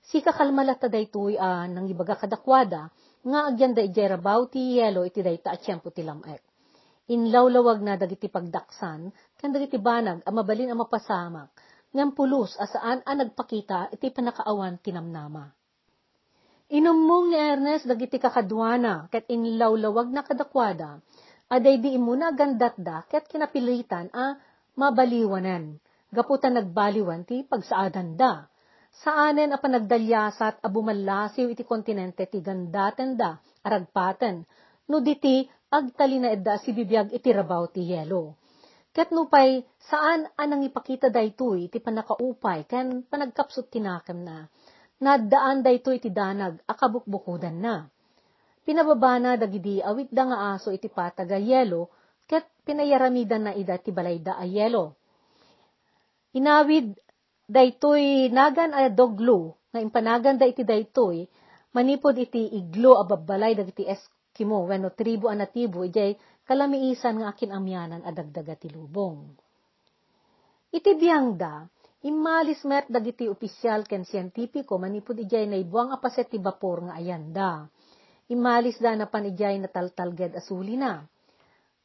Si 0.05 0.21
kakalmalata 0.21 0.93
daytoy 0.93 1.41
a 1.41 1.65
nang 1.65 1.89
ibaga 1.89 2.21
kadakwada, 2.21 2.93
nga 3.25 3.41
agyan 3.49 3.73
da 3.73 3.81
ijerabaw 3.81 4.53
ti 4.53 4.77
yelo 4.77 5.09
iti 5.09 5.25
dayta 5.25 5.57
at 5.57 5.65
tiyempo 5.65 5.89
ti 5.89 6.05
lamek. 6.05 6.45
Inlawlawag 7.09 7.81
na 7.81 7.97
dagiti 7.97 8.29
pagdaksan, 8.29 9.01
kan 9.41 9.49
dagiti 9.49 9.81
banag 9.81 10.21
a 10.27 10.31
mabalin 10.31 10.71
a 10.71 10.77
mapasamak, 10.77 11.57
ngam 11.97 12.13
pulos 12.13 12.53
asaan 12.61 13.01
a 13.09 13.13
nagpakita 13.17 13.89
iti 13.97 14.13
panakaawan 14.13 14.77
tinamnama. 14.85 15.57
Inumong 16.69 17.33
ni 17.33 17.39
Ernest 17.41 17.89
dagiti 17.89 18.21
kakadwana, 18.21 19.09
ket 19.09 19.25
inlawlawag 19.33 20.13
na 20.13 20.21
kadakwada, 20.27 21.01
aday 21.49 21.79
di 21.81 21.95
imuna 21.97 22.35
gandat 22.37 22.77
da, 22.77 23.07
ket 23.07 23.31
kinapilitan 23.31 24.13
a 24.13 24.37
mabaliwanan, 24.77 25.79
gaputan 26.13 26.59
nagbaliwan 26.59 27.25
ti 27.25 27.47
pagsaadan 27.47 28.19
da. 28.19 28.51
Saanen 29.01 29.55
a 29.55 29.59
panagdalyasat 29.63 30.61
a 30.61 30.69
bumalasiw 30.69 31.55
iti 31.55 31.63
kontinente 31.63 32.27
ti 32.27 32.43
gandaten 32.43 33.15
da, 33.15 33.39
aragpaten, 33.63 34.45
no 34.91 35.01
diti 35.01 35.47
agtali 35.71 36.19
na 36.19 36.35
edda 36.35 36.59
si 36.61 36.75
bibiyag 36.75 37.15
iti 37.15 37.31
rabaw 37.31 37.71
ti 37.71 37.95
yelo. 37.95 38.35
Ket 38.97 39.13
nupay 39.13 39.61
saan 39.77 40.25
anang 40.41 40.65
ipakita 40.65 41.13
daytoy 41.13 41.69
ti 41.69 41.85
panakaupay 41.85 42.65
ken 42.65 43.05
panagkapsot 43.05 43.69
tinakem 43.69 44.25
na 44.25 44.49
Naddaan 44.97 45.61
dayto 45.61 45.93
iti 45.93 46.09
danag, 46.09 46.65
akabukbukudan 46.65 47.61
na. 47.61 47.85
Pinababa 48.65 49.21
na 49.21 49.37
dagidi 49.37 49.85
awit 49.85 50.09
da 50.09 50.25
nga 50.25 50.39
aso 50.57 50.73
iti 50.73 50.89
pataga 50.89 51.37
yelo, 51.37 51.93
ket 52.25 52.49
pinayaramidan 52.65 53.45
na 53.45 53.53
ida 53.53 53.77
ti 53.77 53.93
balayda 53.93 54.41
a 54.41 54.49
yelo. 54.49 54.97
Inawid 56.33 56.97
daytoy 57.45 58.33
nagan 58.33 58.73
a 58.73 58.89
doglo, 58.89 59.61
nga 59.69 59.85
impanagan 59.85 60.41
da 60.41 60.49
iti 60.49 60.65
daytoy, 60.65 61.29
manipod 61.77 62.17
iti 62.17 62.49
iglo 62.57 62.97
a 62.97 63.05
babbalay 63.05 63.53
dagiti 63.53 63.85
Eskimo, 63.85 64.65
wenno 64.65 64.97
tribo 64.97 65.29
a 65.29 65.37
natibo, 65.37 65.85
ijay 65.85 66.17
kalamiisan 66.47 67.21
nga 67.21 67.35
akin 67.35 67.51
amyanan 67.53 68.07
a 68.07 68.11
dagdaga 68.15 68.55
ti 68.57 68.71
lubong. 68.71 69.35
Iti 70.71 70.95
biyang 70.95 71.35
da, 71.35 71.67
Imalis 72.07 72.63
met 72.63 72.87
dagiti 72.87 73.27
opisyal 73.27 73.83
ken 73.83 74.07
siyentipiko 74.07 74.79
manipud 74.79 75.19
ijay 75.19 75.51
na 75.51 75.59
ibuang 75.59 75.91
apaset 75.91 76.31
ti 76.31 76.39
bapor 76.39 76.87
nga 76.87 76.95
ayanda. 77.03 77.67
Imalis 78.31 78.79
da 78.79 78.95
na 78.95 79.11
pan 79.11 79.27
ijay 79.27 79.59
na 79.59 79.67
taltalged 79.67 80.39
asuli 80.39 80.79
na. 80.79 81.03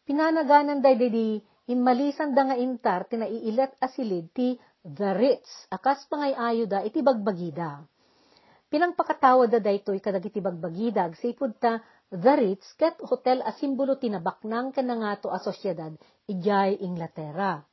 Pinanaganan 0.06 0.78
day 0.78 0.94
di 0.94 1.42
imalisan 1.74 2.38
da 2.38 2.54
nga 2.54 2.58
intar 2.60 3.10
tinaiilet 3.10 3.82
asilid 3.82 4.30
ti 4.30 4.54
The 4.86 5.14
Ritz, 5.14 5.70
akas 5.74 6.06
pangay 6.06 6.38
da 6.70 6.86
iti 6.86 7.02
bagbagida. 7.02 7.82
Pinangpakatawa 8.70 9.50
da 9.50 9.58
daytoy 9.58 9.98
kadagiti 10.02 10.38
bagbagida, 10.38 11.10
agsipud 11.10 11.58
ta 11.58 11.82
The 12.12 12.36
Ritz 12.36 12.76
ket 12.76 13.00
hotel 13.08 13.40
a 13.40 13.56
simbolo 13.56 13.96
tinabaknang 13.96 14.76
kanangato 14.76 15.32
a 15.32 15.40
sosyedad 15.40 15.96
ijay 16.28 16.84
Inglaterra. 16.84 17.64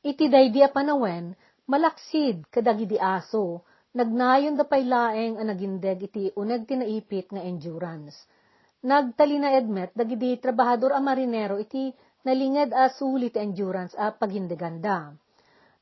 Iti 0.00 0.32
daydi 0.32 0.64
a 0.64 0.72
panawen, 0.72 1.36
malaksid 1.68 2.48
kadagidi 2.48 2.96
aso, 2.96 3.60
nagnayon 3.92 4.56
da 4.56 4.64
pay 4.64 4.88
laeng 4.88 5.36
a 5.36 5.44
nagindeg 5.44 6.08
iti 6.08 6.32
uneg 6.40 6.64
tinaipit 6.64 7.28
nga 7.36 7.44
endurance. 7.44 8.24
Nagtali 8.80 9.36
na 9.36 9.52
edmet 9.52 9.92
dagidi 9.92 10.40
trabahador 10.40 10.96
a 10.96 11.00
marinero 11.04 11.60
iti 11.60 11.92
nalinged 12.24 12.72
a 12.72 12.88
sulit 12.88 13.36
endurance 13.36 13.92
a 13.92 14.08
pagindeganda. 14.08 15.12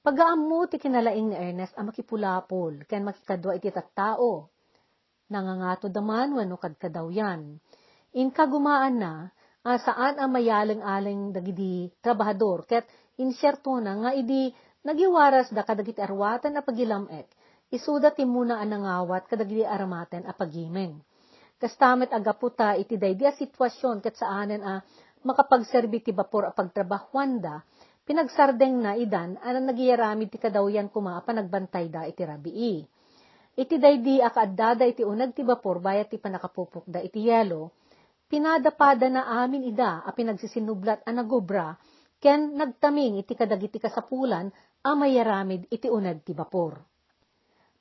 Pagaammo 0.02 0.66
ti 0.66 0.82
kinalaing 0.82 1.30
ni 1.30 1.36
Ernest 1.38 1.78
a 1.78 1.86
makipulapol, 1.86 2.82
ken 2.90 3.06
makikadwa 3.06 3.54
iti 3.54 3.70
tattao. 3.70 4.50
Nangangato 5.28 5.92
daman 5.92 6.32
wano 6.36 6.56
kadkadaw 6.56 7.08
yan. 7.12 7.60
In 8.16 8.32
kagumaan 8.32 8.96
na, 9.00 9.12
a 9.64 9.76
saan 9.76 10.16
a 10.16 10.24
mayaling-aling 10.24 11.36
dagidi 11.36 11.92
trabahador, 12.00 12.64
ket 12.64 12.88
insyerto 13.20 13.76
na 13.80 13.92
nga 14.00 14.10
idi 14.16 14.48
Nagiwaras 14.88 15.50
da 15.50 15.66
kadagiti 15.66 15.98
arwatan 15.98 16.54
a 16.56 16.62
pagilamek, 16.62 17.26
isuda 17.68 18.14
ti 18.14 18.22
muna 18.22 18.62
anangawat 18.62 19.26
kadagiti 19.26 19.66
aramaten 19.66 20.22
a 20.22 20.32
pagimeng. 20.32 21.02
Kastamet 21.58 22.08
agaputa 22.14 22.78
iti 22.78 22.94
daydi 22.94 23.26
a 23.26 23.34
sitwasyon 23.34 23.98
ket 23.98 24.14
saanen 24.14 24.62
a 24.62 24.78
makapagserbi 25.26 26.00
ti 26.00 26.14
bapor 26.14 26.46
a 26.46 26.54
pagtrabahwanda, 26.54 27.60
pinagsardeng 28.06 28.80
na 28.80 28.94
idan 28.94 29.34
anan 29.44 29.66
nagiyaramid 29.66 30.30
ti 30.30 30.38
kadawyan 30.38 30.88
kuma 30.88 31.18
panagbantay 31.26 31.90
da 31.90 32.06
iti 32.06 32.22
rabii. 32.22 32.86
Iti 33.58 33.74
daydi 33.74 34.22
a 34.22 34.30
kaadada 34.30 34.86
iti 34.86 35.02
unag 35.02 35.34
ti 35.34 35.42
bapor 35.42 35.82
bayat 35.82 36.14
ti 36.14 36.22
panakapupok 36.22 36.86
da 36.86 37.02
iti 37.02 37.26
yelo, 37.26 37.74
pinadapada 38.30 39.10
na 39.10 39.26
amin 39.42 39.66
ida 39.66 40.06
a 40.06 40.14
pinagsisinublat 40.14 41.02
a 41.02 41.10
nagubra, 41.10 41.74
ken 42.22 42.54
nagtaming 42.54 43.18
iti 43.18 43.34
kadagiti 43.34 43.82
kasapulan 43.82 44.46
amayaramid 44.86 45.66
iti 45.74 45.90
unad 45.90 46.22
ti 46.22 46.38
bapor. 46.38 46.78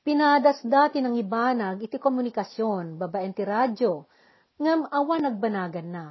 Pinadas 0.02 0.66
dati 0.66 0.98
ng 0.98 1.14
ibanag 1.14 1.86
iti 1.86 2.02
komunikasyon, 2.02 2.98
babaen 2.98 3.38
ti 3.38 3.46
radyo, 3.46 4.10
ngam 4.58 4.90
awan 4.90 5.30
nagbanagan 5.30 5.88
na. 5.94 6.06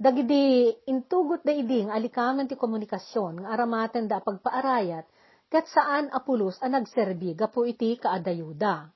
Dagidi 0.00 0.72
intugot 0.88 1.44
da 1.44 1.52
iding 1.52 1.92
alikaman 1.92 2.48
ti 2.48 2.56
komunikasyon 2.56 3.44
nga 3.44 3.48
aramaten 3.52 4.08
da 4.08 4.24
pagpaarayat 4.24 5.04
kat 5.52 5.68
saan 5.68 6.08
apulos 6.10 6.56
a 6.64 6.72
nagserbi 6.72 7.36
gapo 7.36 7.68
iti 7.68 8.00
kaadayuda. 8.00 8.93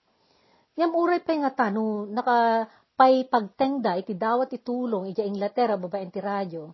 Yam 0.79 0.95
uray 0.95 1.21
pa 1.27 1.35
nga 1.35 1.51
tano 1.59 2.07
naka 2.07 2.65
pay 2.95 3.27
pagtengda 3.27 3.99
iti 3.99 4.15
dawat 4.15 4.55
itulong 4.55 5.11
iti 5.11 5.27
Inglaterra 5.27 5.75
babaen 5.75 6.11
ti 6.15 6.23
radyo 6.23 6.65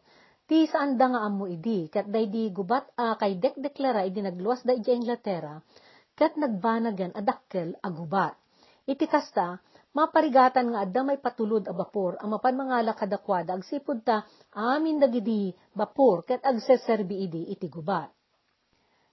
Ti 0.44 0.68
saan 0.68 1.00
da 1.00 1.08
nga 1.08 1.24
amo 1.24 1.48
idi, 1.48 1.88
kat 1.88 2.12
day 2.12 2.28
di 2.28 2.52
gubat 2.52 2.84
a 3.00 3.16
kay 3.16 3.40
dek 3.40 3.56
deklara 3.56 4.04
idi 4.04 4.20
nagluwas 4.20 4.60
da 4.60 4.76
iti 4.76 4.92
Inglaterra, 4.92 5.56
kat 6.12 6.36
nagbanagan 6.36 7.16
adakkel 7.16 7.72
a 7.80 7.88
gubat. 7.88 8.36
Iti 8.84 9.08
kasta, 9.08 9.56
maparigatan 9.96 10.76
nga 10.76 10.84
adda 10.84 11.00
may 11.00 11.16
patulod 11.16 11.64
a 11.64 11.72
bapor, 11.72 12.20
ang 12.20 12.36
mapan 12.36 12.60
mga 12.60 12.92
lakadakwada, 12.92 13.56
agsipod 13.56 14.04
ta 14.04 14.20
amin 14.52 15.00
dagidi 15.00 15.48
bapor, 15.72 16.28
kat 16.28 16.44
agseserbi 16.44 17.24
idi 17.24 17.48
iti 17.48 17.72
gubat. 17.72 18.12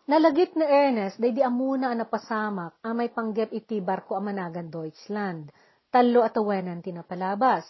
Nalagit 0.10 0.58
ni 0.58 0.66
Ernest, 0.66 1.22
day 1.22 1.30
di 1.30 1.46
amuna 1.46 1.94
ang 1.94 2.02
napasamak, 2.02 2.82
amay 2.82 3.14
panggep 3.14 3.54
iti 3.54 3.86
barko 3.86 4.18
amanagan 4.18 4.74
Deutschland. 4.74 5.54
Talo 5.94 6.26
at 6.26 6.34
awenan 6.42 6.82
tinapalabas. 6.82 7.70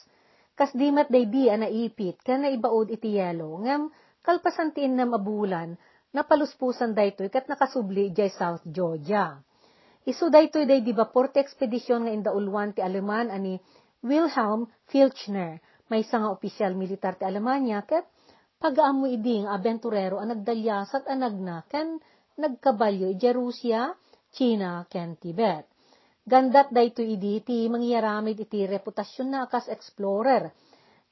Kas 0.55 0.71
dimat 0.71 1.11
day 1.11 1.27
di 1.27 1.51
ang 1.51 1.67
naipit, 1.67 2.23
ka 2.23 2.39
na 2.39 2.47
ibaod 2.47 2.87
iti 2.87 3.19
yelo, 3.19 3.59
ngam 3.59 3.91
kalpasantiin 4.23 4.95
na 4.95 5.03
mabulan, 5.03 5.75
napaluspusan 6.15 6.95
daytoy 6.95 7.27
kat 7.27 7.51
nakasubli 7.51 8.15
jay 8.15 8.31
South 8.31 8.63
Georgia. 8.63 9.35
Isu 10.07 10.31
daytoy 10.31 10.63
day 10.63 10.79
di 10.79 10.95
vapor 10.95 11.35
ti 11.35 11.43
ekspedisyon 11.43 12.07
nga 12.07 12.15
indaulwan 12.15 12.71
ti 12.71 12.79
Aleman 12.79 13.27
ani 13.27 13.59
Wilhelm 14.07 14.71
Filchner, 14.87 15.59
may 15.91 16.07
nga 16.07 16.31
opisyal 16.31 16.79
militar 16.79 17.19
ti 17.19 17.27
Alemanya, 17.27 17.83
ket 17.83 18.07
pagaamo 18.63 19.03
iding 19.11 19.51
abenturero 19.51 20.15
ang 20.23 20.31
nagdalyasat 20.31 21.11
anag 21.11 21.35
na 21.35 21.67
ken 21.67 21.99
nagkabalyo 22.37 23.11
iti 23.11 23.29
Russia, 23.33 23.91
China, 24.31 24.87
ken 24.87 25.19
Tibet. 25.19 25.67
Gandat 26.21 26.69
dayto 26.69 27.01
idi 27.01 27.41
ti 27.41 27.65
mangyaramid 27.65 28.37
iti 28.37 28.63
reputasyon 28.69 29.27
na 29.33 29.39
akas 29.49 29.67
explorer. 29.73 30.53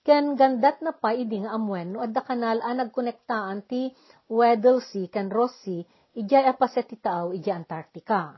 Ken 0.06 0.38
gandat 0.40 0.80
na 0.86 0.96
pa 0.96 1.12
idi 1.12 1.44
nga 1.44 1.58
amwen 1.58 1.92
no 1.92 2.00
adda 2.00 2.22
kanal 2.24 2.64
a 2.64 2.72
nagkonektaan 2.72 3.68
ti 3.68 3.92
Weddell 4.30 4.80
Sea 4.80 5.12
ken 5.12 5.28
Ross 5.28 5.60
Sea 5.66 5.84
ijay 6.16 6.46
apaset 6.48 6.88
ti 6.88 6.98
tao 7.02 7.36
ijay 7.36 7.58
Antarctica. 7.58 8.38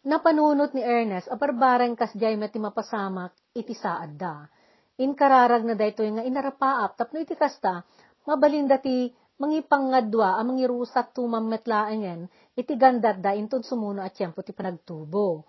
Napanunot 0.00 0.72
ni 0.72 0.80
Ernest 0.80 1.28
a 1.28 1.36
barbareng 1.36 1.92
kas 1.92 2.16
jay 2.16 2.34
mati 2.40 2.56
mapasamak 2.56 3.36
iti 3.52 3.76
saad 3.76 4.16
da. 4.16 4.48
Inkararag 4.96 5.64
na 5.64 5.76
dayto 5.76 6.00
nga 6.02 6.24
inarapaap 6.24 6.96
tapno 6.96 7.20
iti 7.20 7.36
kasta 7.36 7.84
mabalinda 8.24 8.80
ti 8.80 9.12
mangipangadwa 9.40 10.36
ang 10.36 10.52
mangirusak 10.52 11.16
tu 11.16 11.24
mametlaengen 11.24 12.28
iti 12.52 12.76
gandat 12.76 13.24
da 13.24 13.32
intud 13.32 13.64
sumuno 13.64 14.04
at 14.04 14.12
tiyempo 14.12 14.44
ti 14.44 14.52
panagtubo. 14.52 15.48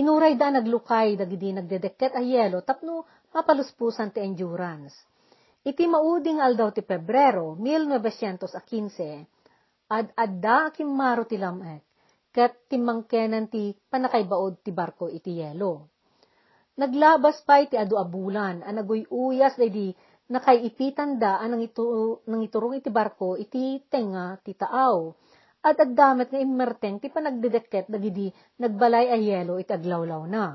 Inuray 0.00 0.36
da 0.40 0.48
naglukay 0.52 1.16
dagidi 1.16 1.52
nagdedeket 1.52 2.16
a 2.16 2.22
yelo 2.24 2.64
tapno 2.64 3.04
mapaluspusan 3.36 4.16
ti 4.16 4.24
endurance. 4.24 4.96
Iti 5.60 5.84
mauding 5.84 6.40
aldaw 6.40 6.72
ti 6.72 6.80
Pebrero 6.80 7.52
1915 7.60 9.92
ad 9.92 10.08
adda 10.16 10.72
akim 10.72 10.88
maro 10.88 11.28
ti 11.28 11.36
lamek 11.36 11.84
ket 12.32 12.64
timangkenan 12.70 13.52
ti 13.52 13.76
panakaibaod 13.76 14.64
ti 14.64 14.72
barko 14.72 15.12
iti 15.12 15.36
yelo. 15.40 15.88
Naglabas 16.78 17.42
pa 17.42 17.58
iti 17.58 17.74
adu 17.74 17.98
abulan, 17.98 18.62
a 18.62 18.70
naguyuyas 18.70 19.58
di 19.58 19.90
nakaipitan 20.28 21.16
da 21.16 21.40
anang 21.40 21.64
ito, 21.64 22.20
nang 22.28 22.44
iturong 22.44 22.76
iti 22.76 22.92
barko 22.92 23.40
iti 23.40 23.80
tenga 23.88 24.36
ti 24.44 24.52
taaw. 24.52 25.12
At 25.58 25.74
agdamet 25.80 26.30
nga 26.30 26.38
immerteng 26.38 27.02
ti 27.02 27.10
panagdedeket 27.10 27.90
dagidi 27.90 28.30
nagbalay 28.62 29.10
a 29.10 29.18
yelo 29.18 29.58
iti 29.58 29.74
aglawlaw 29.74 30.22
na. 30.30 30.54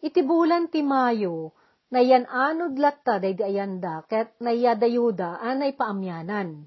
Iti 0.00 0.20
bulan 0.24 0.72
ti 0.72 0.80
Mayo, 0.80 1.52
nayan 1.92 2.24
anod 2.28 2.80
latta 2.80 3.20
day 3.20 3.36
di 3.36 3.44
ayanda, 3.44 4.04
ket 4.08 4.36
nayadayuda 4.40 5.44
anay 5.44 5.76
paamyanan. 5.76 6.64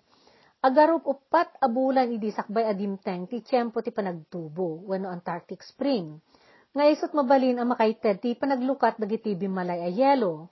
Agarup 0.57 1.05
upat 1.05 1.57
a 1.61 1.69
bulan 1.69 2.09
idi 2.09 2.33
sakbay 2.33 2.65
adimteng 2.65 3.29
ti 3.29 3.45
tiyempo 3.45 3.85
ti 3.85 3.93
panagtubo, 3.93 4.83
wano 4.89 5.13
Antarctic 5.13 5.61
Spring. 5.61 6.17
Nga 6.73 6.83
isot 6.93 7.11
mabalin 7.13 7.61
ang 7.61 7.73
makaited 7.73 8.21
ti 8.21 8.33
panaglukat 8.33 8.97
dagiti 8.97 9.37
bimalay 9.37 9.85
a 9.85 9.89
yelo. 9.89 10.49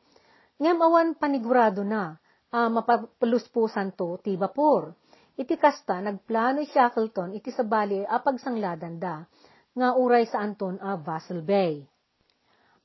Ngem 0.55 0.79
awan 0.79 1.19
panigurado 1.19 1.83
na, 1.83 2.15
uh, 2.55 2.71
mapapaluspusan 2.71 3.91
to 3.99 4.15
ti 4.23 4.39
vapor. 4.39 4.95
Iti 5.35 5.59
kasta, 5.59 5.99
nagplano 5.99 6.63
Shackleton 6.63 7.35
iti 7.35 7.51
sabali 7.51 8.07
apag 8.07 8.39
sangladan 8.39 8.95
da, 8.95 9.19
nga 9.75 9.99
uray 9.99 10.23
sa 10.31 10.39
Anton 10.39 10.79
a 10.79 10.95
Vassal 10.95 11.43
Bay. 11.43 11.83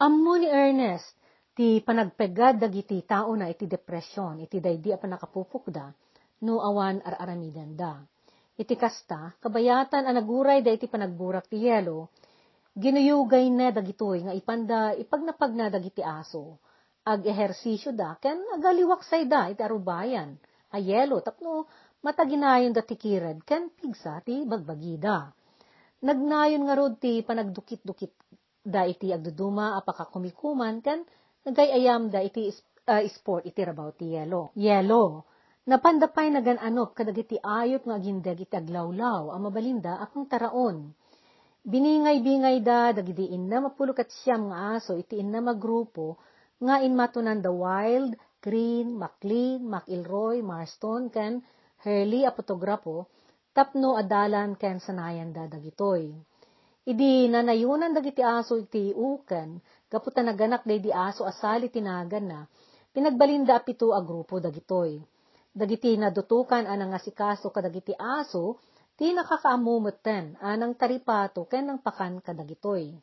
Ammo 0.03 0.35
ni 0.35 0.51
Ernest, 0.51 1.15
ti 1.55 1.79
panagpegad 1.79 2.59
dagiti 2.59 3.07
tao 3.07 3.31
na 3.39 3.47
iti 3.47 3.71
depresyon, 3.71 4.43
iti 4.43 4.59
daydi 4.59 4.91
a 4.91 4.99
panakapupukda, 4.99 5.95
no 6.43 6.59
awan 6.59 6.99
ar-aramidan 7.07 7.79
da. 7.79 8.03
Iti 8.59 8.75
kasta, 8.75 9.39
kabayatan 9.39 10.11
ang 10.11 10.19
naguray 10.19 10.59
da 10.59 10.75
iti 10.75 10.91
panagburak 10.91 11.47
ti 11.47 11.71
yelo, 11.71 12.11
ginuyugay 12.75 13.47
na 13.55 13.71
dagitoy 13.71 14.27
nga 14.27 14.35
ipanda 14.35 14.91
ipagnapag 14.99 15.53
na 15.55 15.71
dagiti 15.71 16.03
aso. 16.03 16.59
Ag 17.05 17.25
ehersisyo 17.25 17.97
da, 17.97 18.17
ken 18.21 18.37
agaliwaksay 18.57 19.25
da 19.25 19.49
iti 19.49 19.65
arubayan, 19.65 20.37
a 20.71 20.77
yelo 20.79 21.21
tapno 21.25 21.65
mataginayon 22.05 22.73
da 22.77 22.83
tikired, 22.85 23.41
ken 23.49 23.73
pigsa 23.73 24.21
ti 24.21 24.45
bagbagida. 24.45 25.33
Nagnayon 26.05 26.63
nga 26.69 26.75
rod 26.77 27.01
ti 27.01 27.25
panagdukit-dukit 27.25 28.13
da 28.65 28.85
iti 28.85 29.13
agduduma 29.13 29.81
apaka 29.81 30.13
kumikuman, 30.13 30.85
ken 30.85 31.05
nagayayam 31.49 32.13
da 32.13 32.21
iti 32.21 32.53
uh, 32.53 33.03
sport 33.09 33.49
iti 33.49 33.61
rabaw 33.65 33.97
ti 33.97 34.13
yelo. 34.13 34.53
Yelo, 34.57 35.25
Napandapay 35.71 36.33
nagananop 36.33 36.97
kadagiti 36.97 37.37
ayot 37.37 37.85
nga 37.85 38.01
agindeg 38.01 38.43
iti 38.43 38.57
aglawlaw 38.57 39.29
ang 39.31 39.45
mabalinda 39.45 40.01
akong 40.01 40.25
taraon. 40.25 40.97
Biningay-bingay 41.63 42.65
da 42.65 42.97
dagiti 42.97 43.29
inna 43.31 43.61
mapulukat 43.69 44.09
siyam 44.09 44.49
nga 44.49 44.81
aso 44.81 44.97
iti 44.97 45.21
inna 45.21 45.45
magrupo 45.45 46.17
nga 46.61 46.77
inmatunan 46.85 47.41
the 47.41 47.53
wild, 47.53 48.13
Green, 48.41 48.97
McLean, 48.97 49.65
McIlroy, 49.65 50.41
Marston, 50.45 51.13
ken 51.13 51.41
Hurley 51.85 52.25
a 52.29 52.33
fotograpo, 52.33 53.09
tapno 53.57 53.97
adalan 53.97 54.57
ken 54.61 54.81
sanayan 54.81 55.33
da 55.33 55.49
dagitoy. 55.49 56.13
Idi 56.85 57.29
nanayunan 57.29 57.93
dagiti 57.93 58.21
aso 58.25 58.57
iti 58.57 58.93
uken, 58.93 59.61
gaputan 59.89 60.29
naganak 60.29 60.65
day 60.65 60.81
di 60.81 60.93
aso 60.93 61.29
asali 61.29 61.69
tinagan 61.69 62.25
na, 62.25 62.41
pinagbalinda 62.93 63.57
apito 63.61 63.93
a 63.93 64.01
grupo 64.01 64.41
dagitoy 64.41 65.01
dagiti 65.51 65.99
nadutukan 65.99 66.63
anang 66.67 66.95
asikaso 66.95 67.51
kadagiti 67.51 67.95
aso, 67.99 68.63
ti 68.95 69.11
nakakaamumutten 69.11 70.39
anang 70.39 70.79
taripato 70.79 71.49
ken 71.51 71.67
ng 71.75 71.79
pakan 71.83 72.23
kadagitoy. 72.23 72.95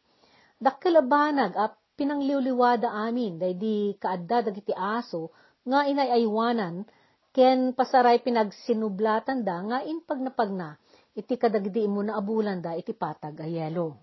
Dakkilabanag 0.58 1.54
a 1.54 1.65
pinangliwliwada 1.70 1.87
amin 1.97 3.41
daydi 3.41 3.97
kaadda 3.97 4.45
dagiti 4.49 4.73
aso 4.75 5.33
nga 5.65 5.89
inayaywanan 5.89 6.86
ken 7.33 7.73
pasaray 7.73 8.21
pinagsinublatan 8.21 9.41
da 9.41 9.57
nga 9.65 9.77
inpagnapagna 9.81 10.77
iti 11.17 11.33
kadagdi 11.38 11.89
mo 11.89 12.05
na 12.05 12.21
abulan 12.21 12.62
da 12.62 12.77
iti 12.77 12.93
patag 12.93 13.41
a 13.41 13.47
yelo. 13.49 13.97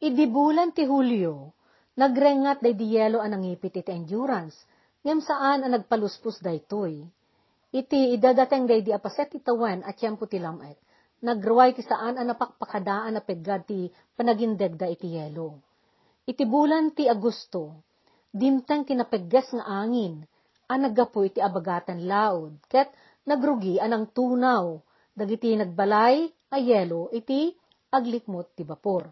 Idi 0.00 0.24
bulan 0.30 0.70
ti 0.70 0.86
Hulyo, 0.86 1.52
nagrengat 1.98 2.62
day 2.62 2.78
di 2.78 2.94
yelo 2.94 3.18
anang 3.18 3.44
ipit 3.44 3.74
iti 3.82 3.90
endurance, 3.90 4.56
ngem 5.02 5.18
saan 5.20 5.66
ang 5.66 5.74
nagpaluspos 5.74 6.38
daytoy 6.40 7.04
Iti 7.70 8.18
idadateng 8.18 8.66
day 8.66 8.82
di 8.82 8.90
apaset 8.90 9.30
itawan 9.30 9.86
at 9.86 9.94
tiyempo 9.94 10.26
ti 10.26 10.42
lamet. 10.42 10.74
Nagruway 11.22 11.70
ti 11.70 11.86
saan 11.86 12.18
ang 12.18 12.34
napakpakadaan 12.34 13.14
na 13.14 13.22
peggad 13.22 13.62
ti 13.62 13.86
panagindeg 14.18 14.74
da 14.74 14.90
iti 14.90 15.14
yelo. 15.14 15.69
Iti 16.28 16.44
bulan 16.44 16.92
ti 16.92 17.08
Agusto, 17.08 17.86
dimtang 18.28 18.84
kinapeggas 18.84 19.56
nga 19.56 19.64
angin, 19.82 20.20
ang 20.70 20.80
naggapo 20.86 21.26
iti 21.26 21.42
abagatan 21.42 22.06
laod, 22.06 22.60
ket 22.70 22.92
nagrugi 23.26 23.80
anang 23.82 24.12
tunaw, 24.14 24.78
dagiti 25.16 25.56
nagbalay 25.56 26.30
a 26.54 26.56
yelo 26.60 27.10
iti 27.10 27.50
aglikmot 27.90 28.54
ti 28.54 28.62
bapor. 28.62 29.10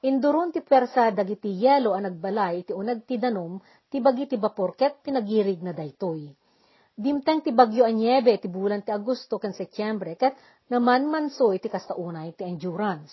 Induron 0.00 0.48
ti 0.48 0.64
persa 0.64 1.12
dagiti 1.12 1.52
yelo 1.60 1.92
ang 1.92 2.08
nagbalay 2.08 2.64
iti 2.64 2.72
unag 2.72 3.04
ti 3.04 3.20
danom 3.20 3.60
ti 3.90 4.00
bagi 4.00 4.24
ti 4.24 4.40
bapor 4.40 4.72
ket 4.72 5.04
pinagirig 5.04 5.60
na 5.60 5.76
daytoy. 5.76 6.30
Dimtang 6.96 7.44
ti 7.44 7.52
bagyo 7.52 7.84
a 7.84 7.92
niebe 7.92 8.36
ti 8.40 8.48
bulan 8.48 8.80
ti 8.80 8.92
Agosto 8.92 9.36
kan 9.36 9.52
Setyembre 9.52 10.16
ket 10.16 10.36
naman 10.72 11.08
manso 11.08 11.52
iti 11.52 11.68
kastaunay 11.68 12.32
ti 12.32 12.48
endurance. 12.48 13.12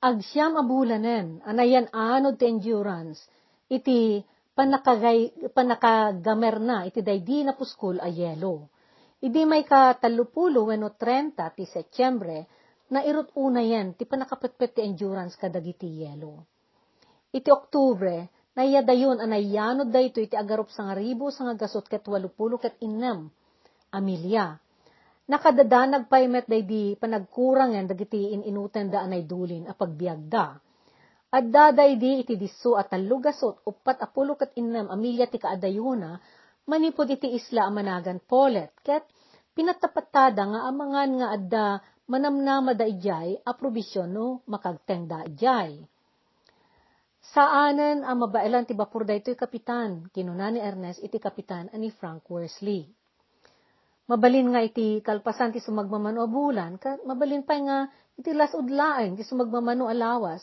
Agsyam 0.00 0.56
a 0.56 0.64
bulanen 0.64 1.44
anayan 1.44 1.86
anod 1.92 2.40
ti 2.40 2.48
endurance 2.48 3.20
iti 3.68 4.24
panakagay, 4.56 5.52
panakagamer 5.52 6.56
na 6.56 6.76
iti 6.88 7.04
daydi 7.04 7.44
na 7.44 7.52
puskol 7.52 8.00
a 8.00 8.08
yelo. 8.08 8.72
Idi 9.20 9.44
may 9.44 9.68
katalupulo 9.68 10.64
wenno 10.72 10.96
30 10.96 11.36
ti 11.52 11.64
Setyembre 11.68 12.48
na 12.90 13.04
irot 13.04 13.28
una 13.36 13.60
yan 13.60 13.92
ti 13.92 14.08
panakapetpet 14.08 14.76
ti 14.76 14.80
endurance 14.80 15.36
kadagiti 15.36 16.00
yelo. 16.00 16.48
Iti 17.30 17.52
Oktubre, 17.52 18.40
Nayadayon 18.50 19.22
anayanod 19.22 19.94
da 19.94 20.02
ito 20.02 20.18
iti 20.18 20.34
agarup 20.34 20.74
sa 20.74 20.90
nga 20.90 20.94
ribo 20.98 21.30
sa 21.30 21.46
nga 21.46 21.54
ket 21.56 22.04
walupulo 22.04 22.58
ket 22.58 22.74
innam. 22.82 23.30
Amelia. 23.94 24.58
Nakadadanag 25.30 26.10
paymet 26.10 26.50
day 26.50 26.66
di 26.66 26.98
panagkurangan 26.98 27.86
dagiti 27.86 28.34
ininutan 28.34 28.90
da 28.90 29.06
anay 29.06 29.22
dulin 29.22 29.70
a 29.70 29.78
pagbiagda. 29.78 30.46
At 31.30 31.44
daday 31.46 31.94
di 31.94 32.26
iti 32.26 32.34
diso 32.34 32.74
at 32.74 32.90
talugasot 32.90 33.62
upat 33.62 34.02
apulo 34.02 34.34
ket 34.34 34.58
innam 34.58 34.90
Amelia 34.90 35.30
ti 35.30 35.38
kaadayuna 35.38 36.18
manipod 36.66 37.06
iti 37.14 37.30
isla 37.30 37.62
a 37.62 37.70
managan 37.70 38.18
polet 38.18 38.74
ket 38.82 39.06
pinatapatada 39.54 40.50
nga 40.50 40.60
amangan 40.66 41.10
nga 41.22 41.28
adda 41.38 41.66
manamnama 42.10 42.74
da 42.74 42.90
ijay 42.90 43.38
a 43.46 43.54
no 44.10 44.42
makagteng 44.50 45.06
da 45.06 45.22
ijay. 45.22 45.78
Saanan 47.22 48.02
ang 48.02 48.18
mabailan 48.26 48.66
ti 48.66 48.74
bapur 48.74 49.06
da 49.06 49.14
ito'y 49.14 49.38
kapitan, 49.38 50.10
kinuna 50.10 50.50
ni 50.50 50.58
Ernest 50.58 50.98
iti 51.06 51.22
kapitan 51.22 51.70
ani 51.70 51.94
Frank 51.94 52.26
Worsley. 52.26 52.90
Mabalin 54.10 54.50
nga 54.50 54.58
iti 54.66 54.98
kalpasan 55.06 55.54
ti 55.54 55.62
sumagmamano 55.62 56.26
a 56.26 56.28
bulan, 56.28 56.82
mabalin 57.06 57.46
pa 57.46 57.54
nga 57.62 57.86
iti 58.18 58.34
lasudlaeng 58.34 59.14
ti 59.14 59.22
sumagmamano 59.22 59.86
alawas, 59.86 60.42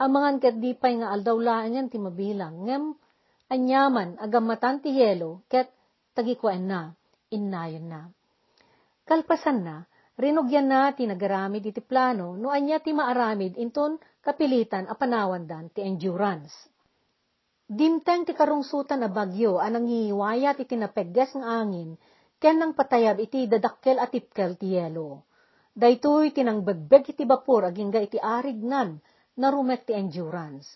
amangan 0.00 0.40
ket 0.40 0.56
di 0.56 0.72
pay 0.72 0.96
nga 0.96 1.12
aldawlaan 1.12 1.76
yan 1.76 1.92
ti 1.92 2.00
mabilang, 2.00 2.64
ngem 2.64 2.96
anyaman 3.52 4.16
agamatan 4.16 4.80
ti 4.80 4.96
yelo, 4.96 5.44
ket 5.52 5.68
tagikuan 6.16 6.64
na, 6.64 6.88
innayon 7.28 7.84
na. 7.84 8.08
Kalpasan 9.04 9.60
na, 9.60 9.84
rinugyan 10.16 10.72
na 10.72 10.96
ti 10.96 11.04
nagaramid 11.04 11.68
iti 11.68 11.84
plano, 11.84 12.32
no 12.32 12.48
anya 12.48 12.80
ti 12.80 12.96
maaramid 12.96 13.60
inton 13.60 14.00
kapilitan 14.24 14.88
a 14.88 14.96
panawandan 14.96 15.68
ti 15.68 15.84
endurance. 15.84 16.56
Dimteng 17.68 18.24
ti 18.24 18.32
karungsutan 18.32 19.04
a 19.04 19.12
bagyo 19.12 19.60
anang 19.60 19.84
iwayat 19.84 20.64
iti 20.64 20.80
napegges 20.80 21.36
ng 21.36 21.44
angin, 21.44 22.00
ken 22.42 22.58
nang 22.58 22.74
patayab 22.74 23.22
iti 23.22 23.46
dadakkel 23.46 24.02
at 24.02 24.10
tipkel 24.10 24.58
ti 24.58 24.74
yelo. 24.74 25.30
Daytoy 25.78 26.34
tinangbegbeg 26.34 27.14
iti 27.14 27.22
bapor 27.22 27.70
agingga 27.70 28.02
iti 28.02 28.18
arignan 28.18 28.98
narumek 29.38 29.86
ti 29.86 29.94
endurance. 29.94 30.74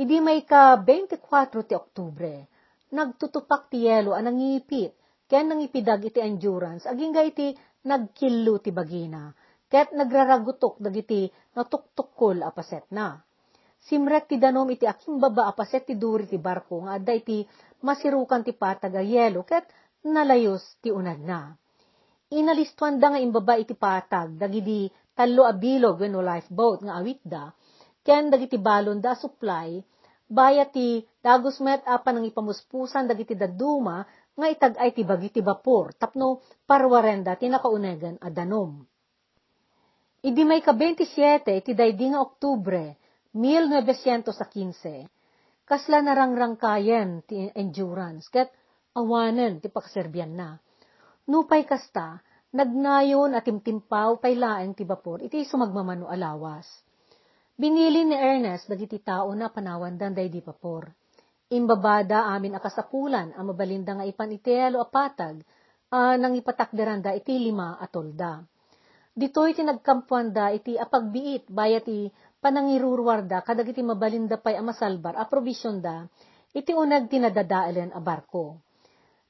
Idi 0.00 0.18
may 0.24 0.42
ka 0.48 0.80
24 0.80 1.68
ti 1.68 1.76
Oktubre, 1.76 2.48
nagtutupak 2.96 3.68
ti 3.68 3.84
yelo 3.84 4.16
anang 4.16 4.40
ngipit, 4.40 4.96
ken 5.28 5.52
nang 5.52 5.60
ipidag 5.60 6.02
iti 6.08 6.18
endurance, 6.24 6.88
aging 6.88 7.14
iti 7.20 7.52
nagkillo 7.84 8.58
ti 8.64 8.72
bagina, 8.72 9.28
ket 9.68 9.92
nagraragutok 9.92 10.80
dagiti 10.80 11.28
natuktukkol 11.54 12.42
apaset 12.42 12.88
na. 12.90 13.20
Simrek 13.84 14.32
ti 14.32 14.40
danom 14.40 14.66
iti 14.72 14.88
aking 14.88 15.20
baba 15.20 15.52
apaset 15.52 15.84
ti 15.84 15.94
duri 16.00 16.24
ti 16.24 16.40
barko 16.40 16.88
nga 16.88 16.96
adda 16.96 17.12
iti 17.12 17.44
masirukan 17.84 18.40
ti 18.40 18.56
patag 18.56 18.96
a 18.96 19.04
yelo, 19.04 19.44
ket 19.44 19.68
nalayos 20.04 20.60
ti 20.84 20.92
unad 20.92 21.20
na. 21.24 21.56
Inalistuan 22.32 23.00
da 23.00 23.14
nga 23.14 23.20
imbaba 23.20 23.56
iti 23.56 23.76
patag, 23.76 24.36
dagidi 24.36 24.90
talo 25.16 25.48
a 25.48 25.54
bilog 25.54 26.00
wenno 26.00 26.20
lifeboat 26.20 26.84
nga 26.84 26.96
awit 27.00 27.20
da, 27.24 27.48
ken 28.04 28.28
dagiti 28.28 28.58
balon 28.58 29.00
da 29.00 29.14
supply, 29.14 29.80
baya 30.28 30.64
ti 30.68 31.04
dagos 31.20 31.60
met 31.60 31.84
apan 31.86 32.20
ang 32.20 32.26
ipamuspusan 32.26 33.06
dagiti 33.06 33.36
daduma 33.36 34.04
nga 34.34 34.46
itagay 34.50 34.90
ti 34.90 35.02
bagi 35.06 35.30
ti 35.30 35.40
bapor 35.44 35.94
tapno 35.94 36.42
parwarenda 36.66 37.38
ti 37.38 37.46
nakaunegan 37.46 38.18
a 38.18 38.28
danom. 38.32 38.82
Idi 40.24 40.42
may 40.42 40.64
ka 40.64 40.72
27 40.72 41.60
iti 41.60 41.72
daydi 41.76 42.08
nga 42.10 42.24
Oktubre 42.24 42.96
1915, 43.36 45.68
kasla 45.68 46.00
narangrang 46.00 46.56
kayen 46.56 47.20
ti 47.28 47.44
endurance 47.52 48.32
ket 48.32 48.48
awanen 48.94 49.58
ti 49.58 49.68
pakaserbian 49.68 50.32
na. 50.32 50.58
Nupay 51.26 51.66
kasta, 51.66 52.22
nagnayon 52.54 53.34
at 53.34 53.44
timtimpaw 53.44 54.22
pay 54.22 54.38
laeng 54.38 54.72
ti 54.78 54.86
bapor 54.86 55.20
iti 55.26 55.42
sumagmamano 55.42 56.06
alawas 56.06 56.66
Binili 57.54 58.02
ni 58.02 58.18
Ernest 58.18 58.66
dagiti 58.66 58.98
tao 58.98 59.30
na 59.30 59.46
panawandan 59.46 60.10
day 60.10 60.26
di 60.26 60.42
papor. 60.42 60.90
Imbabada 61.54 62.26
amin 62.34 62.58
akasapulan 62.58 63.30
ang 63.30 63.46
mabalinda 63.46 63.94
nga 63.94 64.02
ipan 64.02 64.34
itelo 64.34 64.82
apatag 64.82 65.38
uh, 65.94 66.18
nang 66.18 66.34
ipatakderan 66.34 66.98
da 66.98 67.14
iti 67.14 67.38
lima 67.38 67.78
atolda. 67.78 68.42
Dito'y 69.14 69.54
tinagkampuan 69.54 70.34
da 70.34 70.50
iti 70.50 70.74
apagbiit 70.74 71.46
bayat 71.46 71.86
iti 71.86 72.10
panangirurwarda 72.42 73.46
kadag 73.46 73.70
iti 73.70 73.86
mabalinda 73.86 74.42
pay 74.42 74.58
amasalbar 74.58 75.14
a 75.14 75.22
probisyon 75.30 75.78
da 75.78 76.10
iti 76.50 76.74
unag 76.74 77.06
tinadadaelen 77.06 77.94
a 77.94 78.02
barko. 78.02 78.58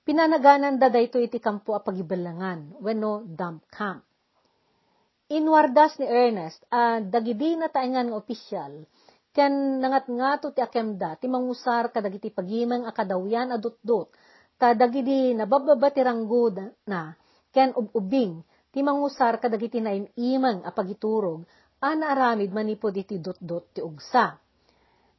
Pinanaganan 0.05 0.77
da 0.77 0.93
dayto 0.93 1.17
iti 1.17 1.41
kampo 1.41 1.73
a 1.73 1.81
pagibalangan 1.81 2.77
wenno 2.85 3.25
dump 3.25 3.65
camp 3.73 4.05
Inwardas 5.33 5.97
ni 5.97 6.05
Ernest, 6.05 6.61
a 6.69 6.77
uh, 6.77 6.99
dagidi 7.01 7.57
na 7.57 7.73
taingan 7.73 8.13
nga 8.13 8.21
opisyal, 8.21 8.85
ken 9.33 9.81
nangat 9.81 10.05
nga 10.13 10.37
to 10.37 10.53
ti 10.53 10.61
akemda, 10.61 11.17
ti 11.17 11.33
mangusar 11.33 11.89
kadagiti 11.89 12.29
pagimang 12.29 12.85
akadawyan 12.85 13.49
adot-dot, 13.57 14.13
ta 14.61 14.77
dagidi 14.77 15.33
nabababa 15.33 15.89
ti 15.89 16.05
na, 16.05 17.17
ken 17.49 17.73
ububing, 17.73 18.45
ti 18.69 18.85
mangusar 18.85 19.41
kadagiti 19.41 19.81
na 19.81 19.97
imang 20.21 20.61
apagiturog, 20.69 21.41
ana 21.81 22.13
aramid 22.13 22.53
manipod 22.53 22.93
iti 22.93 23.17
dot-dot 23.17 23.73
ti 23.73 23.81
ugsa. 23.81 24.44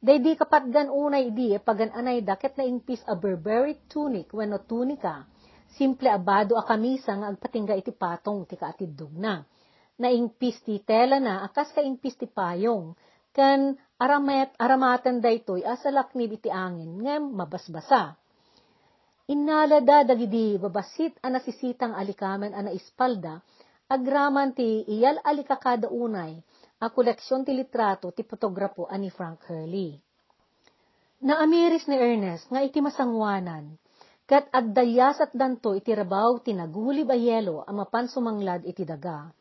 Daydi 0.06 0.38
kapatgan 0.38 0.86
unay 0.86 1.34
di, 1.34 1.58
pagan 1.58 1.90
anay 1.90 2.22
daket 2.22 2.54
na 2.54 2.62
ingpis 2.62 3.02
a 3.10 3.18
Burberry 3.18 3.74
tunic 3.90 4.30
wenno 4.30 4.62
tunika, 4.62 5.26
simple 5.74 6.06
abado 6.06 6.54
a 6.54 6.62
kamisa 6.62 7.10
nga 7.18 7.26
agpatingga 7.34 7.74
iti 7.74 7.90
patong 7.90 8.46
ti 8.46 8.54
kaatidog 8.54 9.10
na. 9.18 9.42
Na 9.98 10.06
ingpis 10.06 10.62
ti 10.62 10.78
tela 10.86 11.18
na 11.18 11.42
akas 11.42 11.74
ka 11.74 11.82
ingpis 11.82 12.14
ti 12.22 12.30
payong, 12.30 12.94
kan 13.34 13.74
aramet, 13.98 14.54
aramatan 14.62 15.18
daytoy 15.18 15.66
asalak 15.66 16.14
ni 16.14 16.30
iti 16.30 16.54
angin, 16.54 17.02
ngem 17.02 17.34
mabasbasa. 17.34 18.14
Inalada 19.26 20.06
dagidi 20.06 20.54
babasit 20.54 21.18
anasisitang 21.18 21.98
alikamen 21.98 22.54
ana 22.54 22.70
ispalda, 22.70 23.42
agraman 23.90 24.54
ti 24.54 24.86
iyal 24.86 25.18
alikakada 25.26 25.90
unay, 25.90 26.38
a 26.76 26.92
koleksyon 26.92 27.44
ti 27.44 27.56
litrato 27.56 28.12
ti 28.12 28.20
fotograpo 28.26 28.84
ani 28.84 29.08
Frank 29.08 29.48
Hurley. 29.48 29.96
Naamiris 31.24 31.88
ni 31.88 31.96
Ernest 31.96 32.52
nga 32.52 32.60
iti 32.60 32.84
masangwanan, 32.84 33.80
kat 34.28 34.52
agdayas 34.52 35.16
at 35.24 35.32
danto 35.32 35.72
iti 35.72 35.96
rabaw 35.96 36.36
tinagulib 36.44 37.08
a 37.08 37.16
yelo 37.16 37.64
amapan 37.64 38.04
sumanglad 38.10 38.68
iti 38.68 38.84
daga 38.84 39.32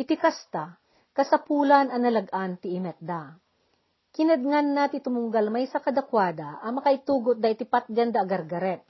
Iti 0.00 0.16
kasta, 0.16 0.80
kasapulan 1.12 1.92
ang 1.92 2.00
nalagaan 2.00 2.56
ti 2.56 2.72
imetda. 2.72 3.36
Kinadngan 4.16 4.66
na 4.72 4.88
ti 4.88 5.04
tumunggal 5.04 5.52
may 5.52 5.68
sa 5.68 5.84
kadakwada, 5.84 6.56
ang 6.64 6.80
makaitugot 6.80 7.36
da 7.36 7.52
iti 7.52 7.68
patganda 7.68 8.24
agargaret. 8.24 8.80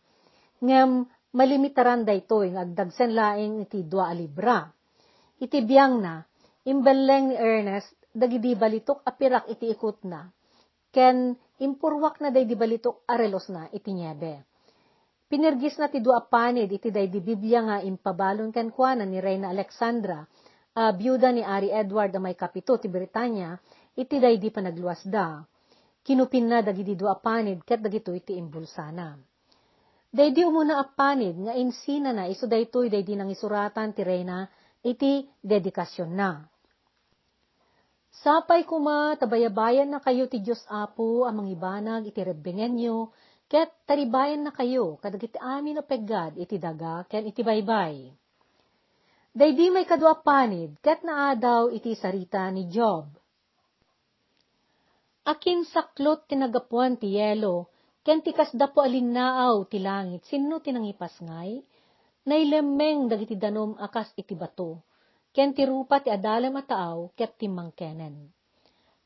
Ngem, 0.62 1.02
malimitaran 1.34 2.06
da 2.06 2.14
ito, 2.14 2.46
yung 2.46 2.62
agdagsen 2.62 3.10
laing 3.10 3.66
iti 3.66 3.82
dua 3.82 4.14
libra. 4.14 4.70
Iti 5.42 5.66
biyang 5.66 5.98
na, 5.98 6.22
imbeleng 6.66 7.32
ni 7.32 7.36
Ernest, 7.36 7.94
dagidi 8.10 8.58
balitok 8.58 9.00
apirak 9.06 9.46
iti 9.48 9.70
ikot 9.70 10.04
na. 10.04 10.28
Ken, 10.90 11.38
impurwak 11.62 12.18
na 12.18 12.34
day 12.34 12.44
balitok 12.44 13.06
arelos 13.06 13.46
na 13.48 13.70
iti 13.70 13.94
nyebe. 13.94 14.42
Pinirgis 15.30 15.78
na 15.78 15.86
ti 15.86 16.02
dua 16.02 16.26
panid 16.26 16.74
iti 16.74 16.90
day 16.90 17.06
di 17.06 17.22
Biblia 17.22 17.62
nga 17.62 17.76
impabalon 17.78 18.50
ken 18.50 18.74
kuana 18.74 19.06
ni 19.06 19.22
Reyna 19.22 19.54
Alexandra, 19.54 20.26
uh, 20.74 20.90
byuda 20.90 21.30
ni 21.30 21.46
Ari 21.46 21.70
Edward 21.70 22.10
na 22.10 22.18
may 22.18 22.34
kapito 22.34 22.74
ti 22.82 22.90
Britanya, 22.90 23.54
iti 23.94 24.18
day 24.18 24.42
di 24.42 24.50
pa 24.50 24.58
nagluwas 24.58 25.06
da. 25.06 25.38
Kinupin 26.02 26.50
na 26.50 26.66
dagiti 26.66 26.98
do 26.98 27.06
apanid 27.06 27.62
ket 27.62 27.78
dagito 27.78 28.10
iti 28.10 28.34
imbulsana. 28.34 29.14
Day 30.10 30.34
di 30.34 30.42
umuna 30.42 30.82
apanid 30.82 31.38
nga 31.46 31.54
insina 31.54 32.10
na 32.10 32.26
iso 32.26 32.50
daytoy 32.50 32.90
day 32.90 33.06
di 33.06 33.14
nang 33.14 33.30
isuratan 33.30 33.94
ti 33.94 34.02
Reyna 34.02 34.50
iti 34.80 35.28
dedikasyon 35.44 36.10
na. 36.12 36.30
Sapay 38.20 38.68
kuma 38.68 39.16
tabayabayan 39.16 39.88
na 39.88 40.02
kayo 40.02 40.28
ti 40.28 40.44
Diyos 40.44 40.60
Apo 40.68 41.24
amang 41.24 41.48
ibanag 41.48 42.10
iti 42.10 42.20
rebbengen 42.20 42.76
nyo, 42.76 43.14
ket 43.48 43.70
taribayan 43.88 44.44
na 44.44 44.52
kayo 44.52 45.00
kadagiti 45.00 45.40
amin 45.40 45.80
na 45.80 45.84
peggad 45.86 46.36
iti 46.36 46.60
daga 46.60 47.06
ken 47.08 47.24
iti 47.26 47.40
baybay. 47.40 48.12
Daydi 49.30 49.70
may 49.70 49.86
kadwa 49.86 50.18
panid, 50.26 50.74
ket 50.82 51.06
naa 51.06 51.38
daw 51.38 51.70
iti 51.70 51.94
sarita 51.94 52.50
ni 52.50 52.66
Job. 52.66 53.06
Akin 55.22 55.62
saklot 55.70 56.26
tinagapuan 56.26 56.98
ti 56.98 57.14
yelo, 57.14 57.70
ken 58.02 58.26
ti 58.26 58.34
kasdapo 58.34 58.82
alinnaaw 58.82 59.70
ti 59.70 59.78
langit, 59.78 60.26
sino 60.26 60.58
tinangipas 60.58 61.14
ngay? 61.22 61.62
Nailemeng 62.30 63.10
dagiti 63.10 63.34
danom 63.34 63.74
akas 63.74 64.14
iti 64.14 64.38
bato, 64.38 64.86
ken 65.34 65.50
ti 65.50 65.66
rupa 65.66 65.98
ti 65.98 66.14
adalem 66.14 66.54
a 66.54 66.62
taaw, 66.62 67.10
ket 67.18 67.34
ti 67.34 67.50
mangkenen. 67.50 68.30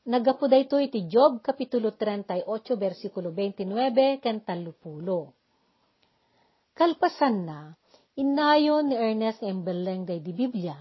Nagapo 0.05 0.45
dayto 0.45 0.77
iti 0.77 1.09
Job 1.09 1.41
Kapitulo 1.41 1.97
38, 1.97 2.45
versikulo 2.77 3.33
29, 3.33 4.21
ken 4.21 4.45
30. 4.45 6.77
Kalpasan 6.77 7.35
na, 7.49 7.73
Inayon 8.15 8.87
ni 8.87 8.95
Ernest 8.95 9.41
Embeleng 9.41 10.05
day 10.05 10.21
di 10.21 10.31
Biblia. 10.31 10.77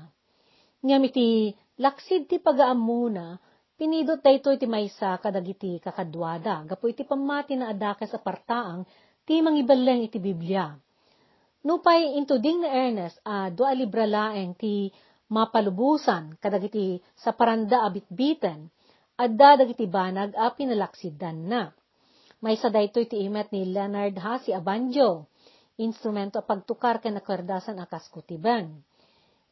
Ngam 0.84 1.02
iti 1.08 1.50
laksid 1.80 2.28
ti 2.28 2.36
pagaamuna, 2.38 3.40
pinidot 3.74 4.20
dayto 4.20 4.52
iti 4.52 4.68
maysa 4.68 5.16
kadagiti 5.16 5.80
kakadwada, 5.80 6.60
gapo 6.68 6.92
iti 6.92 7.08
pamati 7.08 7.56
na 7.56 7.72
adaka 7.72 8.04
sa 8.04 8.20
partaang, 8.20 8.84
ti 9.24 9.40
mangibeleng 9.40 10.04
iti 10.04 10.20
Biblia. 10.20 10.76
Nupay 11.64 12.20
into 12.20 12.36
ding 12.44 12.60
na 12.60 12.68
Ernest, 12.68 13.16
a 13.24 13.48
uh, 13.48 13.48
doa 13.48 13.72
libra 13.72 14.04
laeng 14.04 14.52
ti 14.52 14.92
mapalubusan 15.32 16.36
kadagiti 16.36 17.00
sa 17.16 17.32
paranda 17.32 17.88
abitbiten, 17.88 18.68
adda 19.16 19.64
dagiti 19.64 19.88
banag 19.88 20.36
a 20.36 20.52
pinalaksiddan 20.52 21.48
na. 21.48 21.72
May 22.44 22.60
sa 22.60 22.68
daytoy 22.68 23.08
ti 23.08 23.24
imet 23.24 23.48
ni 23.48 23.64
Leonard 23.64 24.12
Hasi 24.20 24.52
Abanjo, 24.52 25.32
instrumento 25.80 26.36
a 26.36 26.44
pagtukar 26.44 27.00
ken 27.00 27.16
nakardasan 27.16 27.80
akas 27.80 28.12
kutiban. 28.12 28.84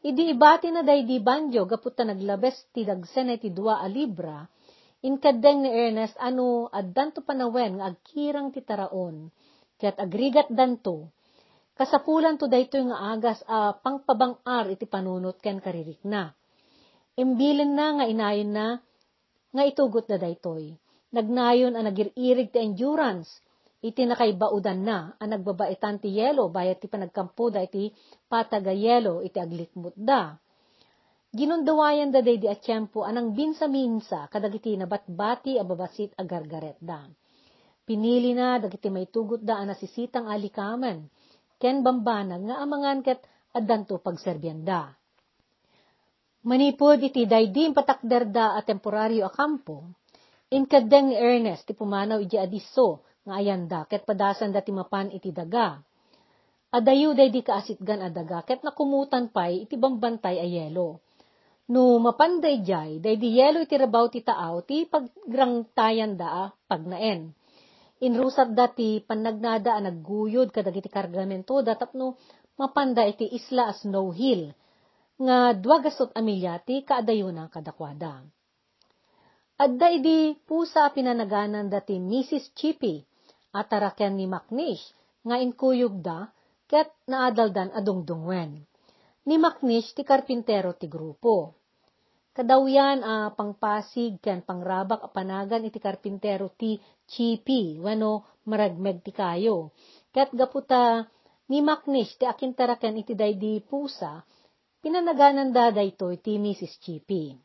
Idi 0.05 0.37
ibati 0.37 0.69
na 0.69 0.85
day 0.85 1.09
di 1.09 1.17
banjo 1.17 1.65
gaputa 1.65 2.05
naglabes 2.05 2.69
ti 2.77 2.85
dagsen 2.85 3.33
ti 3.41 3.49
dua 3.49 3.81
a 3.81 3.89
libra, 3.89 4.45
inkadeng 5.01 5.65
ni 5.65 5.71
Ernest 5.73 6.21
ano 6.21 6.69
addanto 6.69 7.25
panawen 7.25 7.81
nga 7.81 7.89
agkirang 7.89 8.53
ti 8.53 8.61
taraon, 8.61 9.33
ket 9.81 9.97
agrigat 9.97 10.53
danto, 10.53 11.09
kasapulan 11.79 12.37
to 12.37 12.47
daytoy 12.49 12.85
nga 12.89 13.17
agas 13.17 13.41
a 13.49 13.73
pangpabang-ar 13.77 14.69
iti 14.73 14.85
panunot 14.85 15.41
ken 15.41 15.59
karirik 15.59 16.01
na. 16.05 16.33
Imbilin 17.17 17.77
na 17.77 17.87
nga 18.01 18.05
inayon 18.09 18.51
na, 18.53 18.67
nga 19.53 19.63
itugot 19.69 20.09
na 20.09 20.17
daytoy. 20.17 20.73
Nagnayon 21.13 21.77
ang 21.77 21.85
nagiririg 21.85 22.57
ti 22.57 22.59
endurance, 22.65 23.29
iti 23.85 24.09
nakaibaudan 24.09 24.81
na, 24.81 25.13
ang 25.21 25.29
nagbabaitan 25.37 26.01
ti 26.01 26.17
yelo, 26.17 26.49
bayat 26.49 26.81
ti 26.81 26.89
panagkampo 26.89 27.53
da 27.53 27.61
iti 27.61 27.93
pataga 28.33 28.73
yelo, 28.73 29.21
iti 29.21 29.37
aglikmut 29.37 29.93
da. 29.93 30.33
Ginundawayan 31.33 32.13
da 32.13 32.21
day 32.21 32.37
di 32.37 32.49
atsyempo 32.49 33.09
anang 33.09 33.33
binsa-minsa 33.33 34.29
kadagiti 34.29 34.77
nabatbati 34.77 35.57
a 35.57 35.65
babasit 35.65 36.13
a 36.21 36.29
gargaret 36.29 36.77
da. 36.77 37.09
Pinili 37.89 38.37
na 38.37 38.61
dagiti 38.61 38.93
may 38.93 39.09
tugot 39.09 39.41
da 39.41 39.61
ang 39.61 39.73
nasisitang 39.73 40.29
alikaman, 40.29 41.09
ken 41.63 41.87
bambanag 41.87 42.43
nga 42.51 42.59
amangan 42.59 43.07
ket 43.07 43.23
addanto 43.55 44.03
pagserbyan 44.03 44.67
da. 44.67 44.91
Manipod 46.43 46.99
iti 46.99 47.23
daydim 47.23 47.71
patakderda 47.71 48.59
a 48.59 48.61
temporaryo 48.67 49.23
a 49.23 49.31
kampo, 49.31 49.95
inkadeng 50.51 51.15
Ernest 51.15 51.71
ti 51.71 51.73
pumanaw 51.79 52.19
iti 52.19 52.35
adiso 52.35 53.07
nga 53.23 53.39
ayanda 53.39 53.87
ket 53.87 54.03
padasan 54.03 54.51
dati 54.51 54.75
mapan 54.75 55.15
iti 55.15 55.31
daga. 55.31 55.79
Adayo 56.75 57.15
day 57.15 57.31
di 57.31 57.47
kaasitgan 57.47 58.03
a 58.03 58.11
daga 58.11 58.43
ket 58.43 58.67
nakumutan 58.67 59.31
pay 59.31 59.63
iti 59.63 59.79
bambantay 59.79 60.43
a 60.43 60.47
yelo. 60.49 60.99
No 61.71 62.03
mapanday 62.03 62.59
jay, 62.67 62.99
day 62.99 63.15
di 63.15 63.39
yelo 63.39 63.63
iti 63.63 63.79
rabaw 63.79 64.11
ti 64.11 64.27
taaw 64.27 64.67
ti 64.67 64.83
pagrangtayan 64.91 66.19
da 66.19 66.51
pagnaen. 66.67 67.31
Inrusat 68.03 68.51
dati 68.51 68.99
panagnada 68.99 69.79
nagguyod 69.79 70.51
kadagiti 70.51 70.91
kargamento 70.91 71.63
datapno 71.63 72.19
mapanda 72.59 73.07
iti 73.07 73.31
isla 73.31 73.71
as 73.71 73.87
Snow 73.87 74.11
Hill 74.11 74.51
nga 75.23 75.55
duwagasot 75.55 76.11
amilya 76.19 76.59
ti 76.67 76.83
kaadayunan 76.83 77.47
kadakwada. 77.47 78.27
Adda 79.55 79.89
idi 79.95 80.35
pusa 80.43 80.91
pinanaganan 80.91 81.71
dati 81.71 82.03
Mrs. 82.03 82.51
Chippy 82.59 83.07
at 83.55 83.71
tarakyan 83.71 84.19
ni 84.19 84.27
Macnish 84.27 84.83
nga 85.23 85.39
inkuyog 85.39 86.03
da 86.03 86.27
ket 86.67 86.91
naadaldan 87.07 87.71
adungdungwen. 87.71 88.67
Ni 89.31 89.37
Macnish 89.39 89.95
ti 89.95 90.03
karpintero 90.03 90.75
ti 90.75 90.91
grupo. 90.91 91.62
Kadawyan 92.33 93.05
a 93.05 93.29
uh, 93.29 93.29
pangpasig 93.37 94.17
ken 94.25 94.41
pangrabak 94.41 95.05
a 95.05 95.09
panagan 95.13 95.69
iti 95.69 95.77
karpintero 95.77 96.49
ti 96.57 96.81
Chippy 97.05 97.77
wano 97.77 98.41
maragmeg 98.49 99.05
ti 99.05 99.13
kayo. 99.13 99.77
Ket 100.09 100.33
gaputa 100.33 101.05
ni 101.53 101.61
Macnish 101.61 102.17
ti 102.17 102.25
akintaraken 102.25 103.05
iti 103.05 103.13
daydi 103.13 103.61
pusa 103.61 104.25
pinanaganan 104.81 105.53
da 105.53 105.69
daytoy 105.77 106.25
ti 106.25 106.41
Mrs. 106.41 106.81
Chippy. 106.81 107.37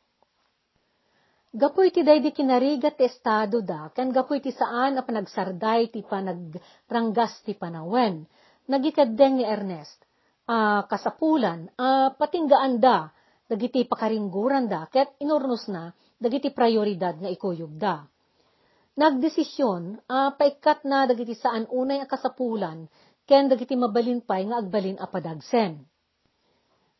Gapoy 1.52 1.91
ti 1.91 2.08
daydi 2.08 2.32
kinarigat 2.32 2.95
ti 2.95 3.12
estado 3.12 3.60
da, 3.60 3.91
kan 3.91 4.08
gapoy 4.15 4.39
ti 4.39 4.56
saan 4.56 5.00
a 5.00 5.04
panagsarday 5.04 5.91
ti 5.91 6.00
panagranggas 6.00 7.43
ti 7.43 7.60
panawen. 7.60 8.23
Nagikadeng 8.67 9.39
ni 9.39 9.45
Ernest, 9.47 10.00
a 10.47 10.56
uh, 10.56 10.82
kasapulan, 10.91 11.71
a 11.80 11.88
uh, 11.88 12.08
patinggaan 12.19 12.84
da, 12.84 13.12
dagiti 13.47 13.88
pakaringguran 13.88 14.67
da, 14.67 14.86
ket 14.91 15.15
inurnos 15.23 15.71
na, 15.71 15.91
dagiti 16.19 16.51
prioridad 16.51 17.15
nga 17.17 17.31
ikuyog 17.31 17.73
da. 17.79 18.03
Nagdesisyon, 18.97 20.03
a 20.10 20.17
uh, 20.17 20.29
paikat 20.36 20.83
na 20.83 21.07
dagiti 21.07 21.33
saan 21.33 21.65
unay 21.71 22.03
a 22.03 22.07
kasapulan, 22.07 22.86
ken 23.27 23.47
dagiti 23.47 23.75
mabalin 23.79 24.23
pay 24.23 24.47
nga 24.47 24.60
agbalin 24.60 24.97
a 24.99 25.07
padagsen 25.07 25.88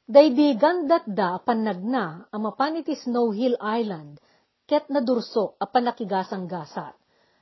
Daydi 0.07 0.55
gandat 0.55 1.03
da 1.03 1.36
panagna 1.36 2.31
ang 2.31 2.47
mapan 2.47 2.79
iti 2.79 2.95
Snow 2.95 3.36
Hill 3.36 3.60
Island, 3.60 4.23
ket 4.63 4.88
nadursok 4.88 5.60
a 5.60 5.67
panakigasang 5.67 6.47
gasat. 6.47 6.95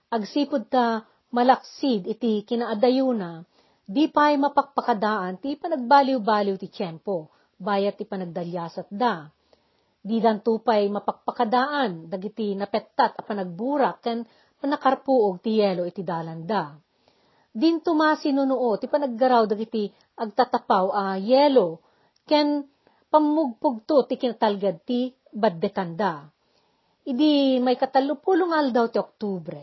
Agsipod 0.09 0.65
ta 0.65 1.05
malaksid 1.29 2.09
iti 2.09 2.41
kinaadayuna, 2.41 3.45
di 3.85 4.09
pa'y 4.09 4.41
mapakpakadaan 4.41 5.37
ti 5.45 5.53
panagbaliw-baliw 5.61 6.57
ti 6.57 6.73
tiyempo, 6.73 7.29
bayat 7.59 7.99
ti 7.99 8.05
panagdalyasat 8.07 8.87
da. 8.91 9.27
Di 10.05 10.21
tupay 10.21 10.85
mapakpakadaan, 10.93 12.13
dagiti 12.13 12.53
napettat 12.53 13.17
a 13.17 13.21
panagburak, 13.25 14.05
ken 14.05 14.21
panakarpuog 14.61 15.41
ti 15.41 15.57
yelo 15.57 15.81
iti 15.89 16.05
dalanda. 16.05 16.77
Din 17.49 17.81
tumasinunuo 17.81 18.77
ti 18.77 18.85
panaggaraw 18.85 19.49
dagiti 19.49 19.89
agtatapaw 20.19 20.85
a 20.93 21.03
yelo, 21.17 21.81
ken 22.29 22.69
pamugpugto 23.09 24.05
ti 24.05 24.19
kinatalgad 24.19 24.85
ti 24.85 25.09
baddetanda. 25.33 26.29
Idi 27.05 27.57
may 27.61 27.77
katalupulong 27.77 28.53
aldaw 28.53 28.89
ti 28.93 28.97
Oktubre. 29.01 29.61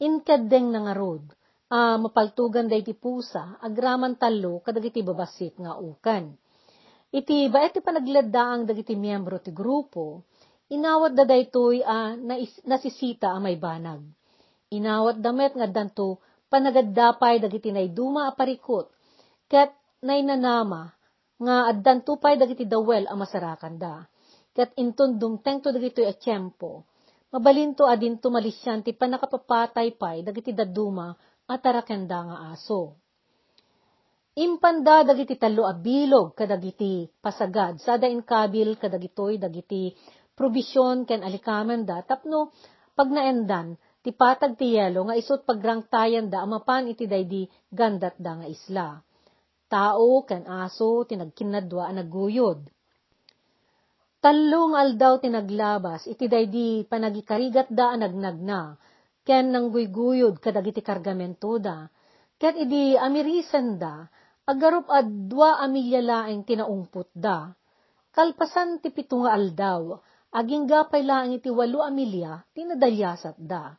Inkadeng 0.00 0.74
na 0.74 0.80
nga 0.84 0.94
rod, 0.96 1.24
uh, 1.70 1.96
mapaltugan 2.02 2.68
day 2.68 2.82
ti 2.84 2.92
pusa, 2.92 3.56
agraman 3.62 4.18
talo 4.20 4.60
kadagiti 4.60 5.00
babasit 5.00 5.56
nga 5.56 5.78
ukan. 5.78 6.43
Iti 7.14 7.46
ba 7.46 7.62
iti 7.62 7.78
panagladdaang 7.78 8.66
dagiti 8.66 8.98
miyembro 8.98 9.38
ti 9.38 9.54
grupo, 9.54 10.26
inawat 10.66 11.14
da 11.14 11.22
daytoy 11.22 11.78
a 11.86 12.18
uh, 12.18 12.42
nasisita 12.66 13.30
a 13.30 13.38
may 13.38 13.54
banag. 13.54 14.02
Inawat 14.74 15.22
damet 15.22 15.54
nga 15.54 15.70
danto 15.70 16.18
panagaddapay 16.50 17.38
dagiti 17.38 17.70
nayduma 17.70 18.26
a 18.26 18.34
parikot, 18.34 18.90
ket 19.46 19.70
naynanama 20.02 20.90
nga 21.38 21.70
addan 21.70 22.02
tupay 22.02 22.34
dagiti 22.34 22.66
dawel 22.66 23.06
a 23.06 23.14
masarakan 23.14 23.78
da. 23.78 24.02
Kat 24.50 24.74
inton 24.74 25.14
dumteng 25.14 25.62
to 25.62 25.70
dagito 25.70 26.02
a 26.02 26.14
tiyempo, 26.18 26.82
mabalinto 27.30 27.86
adin 27.86 28.18
tumalisyan 28.18 28.82
ti 28.82 28.90
panakapapatay 28.90 29.94
pay 29.94 30.26
dagiti 30.26 30.50
daduma 30.50 31.14
at 31.46 31.62
tarakenda 31.62 32.18
nga 32.26 32.36
aso. 32.54 32.98
Impanda 34.34 35.06
dagiti 35.06 35.38
talo 35.38 35.62
a 35.62 35.78
bilog 35.78 36.34
kadagiti 36.34 37.06
pasagad. 37.22 37.78
Sada 37.78 38.10
inkabil 38.10 38.74
kadagitoy 38.74 39.38
dagiti 39.38 39.94
probisyon 40.34 41.06
ken 41.06 41.22
alikamen 41.22 41.86
da. 41.86 42.02
Tapno 42.02 42.50
pag 42.98 43.14
naendan 43.14 43.78
ti 44.02 44.10
patag 44.10 44.58
ti 44.58 44.74
yelo 44.74 45.06
nga 45.06 45.14
isot 45.14 45.46
pagrangtayan 45.46 46.26
da 46.34 46.42
amapan 46.42 46.90
iti 46.90 47.06
daydi 47.06 47.46
gandat 47.70 48.18
da 48.18 48.42
nga 48.42 48.50
isla. 48.50 48.98
Tao 49.70 50.26
ken 50.26 50.50
aso 50.50 51.06
tinagkinadwa 51.06 51.94
naguyod. 51.94 52.66
Tallong 54.18 54.74
aldaw 54.74 55.22
tinaglabas, 55.22 56.10
iti 56.10 56.26
daydi 56.26 56.82
panagikarigat 56.90 57.70
da 57.70 57.94
nagnagna, 57.94 58.74
ken 59.22 59.54
nangguyguyod 59.54 60.42
kadagiti 60.42 60.80
kargamento 60.82 61.60
da, 61.60 61.86
ket 62.40 62.56
idi 62.56 62.96
amirisan 62.96 63.78
da, 63.78 64.08
agarup 64.50 64.86
adwa 64.88 65.60
amilya 65.64 66.00
laeng 66.00 66.44
tinaungput 66.48 67.08
da. 67.16 67.52
Kalpasan 68.14 68.78
ti 68.78 68.94
pito 68.94 69.18
nga 69.24 69.34
aldaw, 69.34 69.98
aging 70.30 70.70
gapay 70.70 71.02
laeng 71.02 71.34
iti 71.36 71.50
walo 71.50 71.82
amilya, 71.82 72.46
tinadalyasat 72.54 73.36
da. 73.40 73.74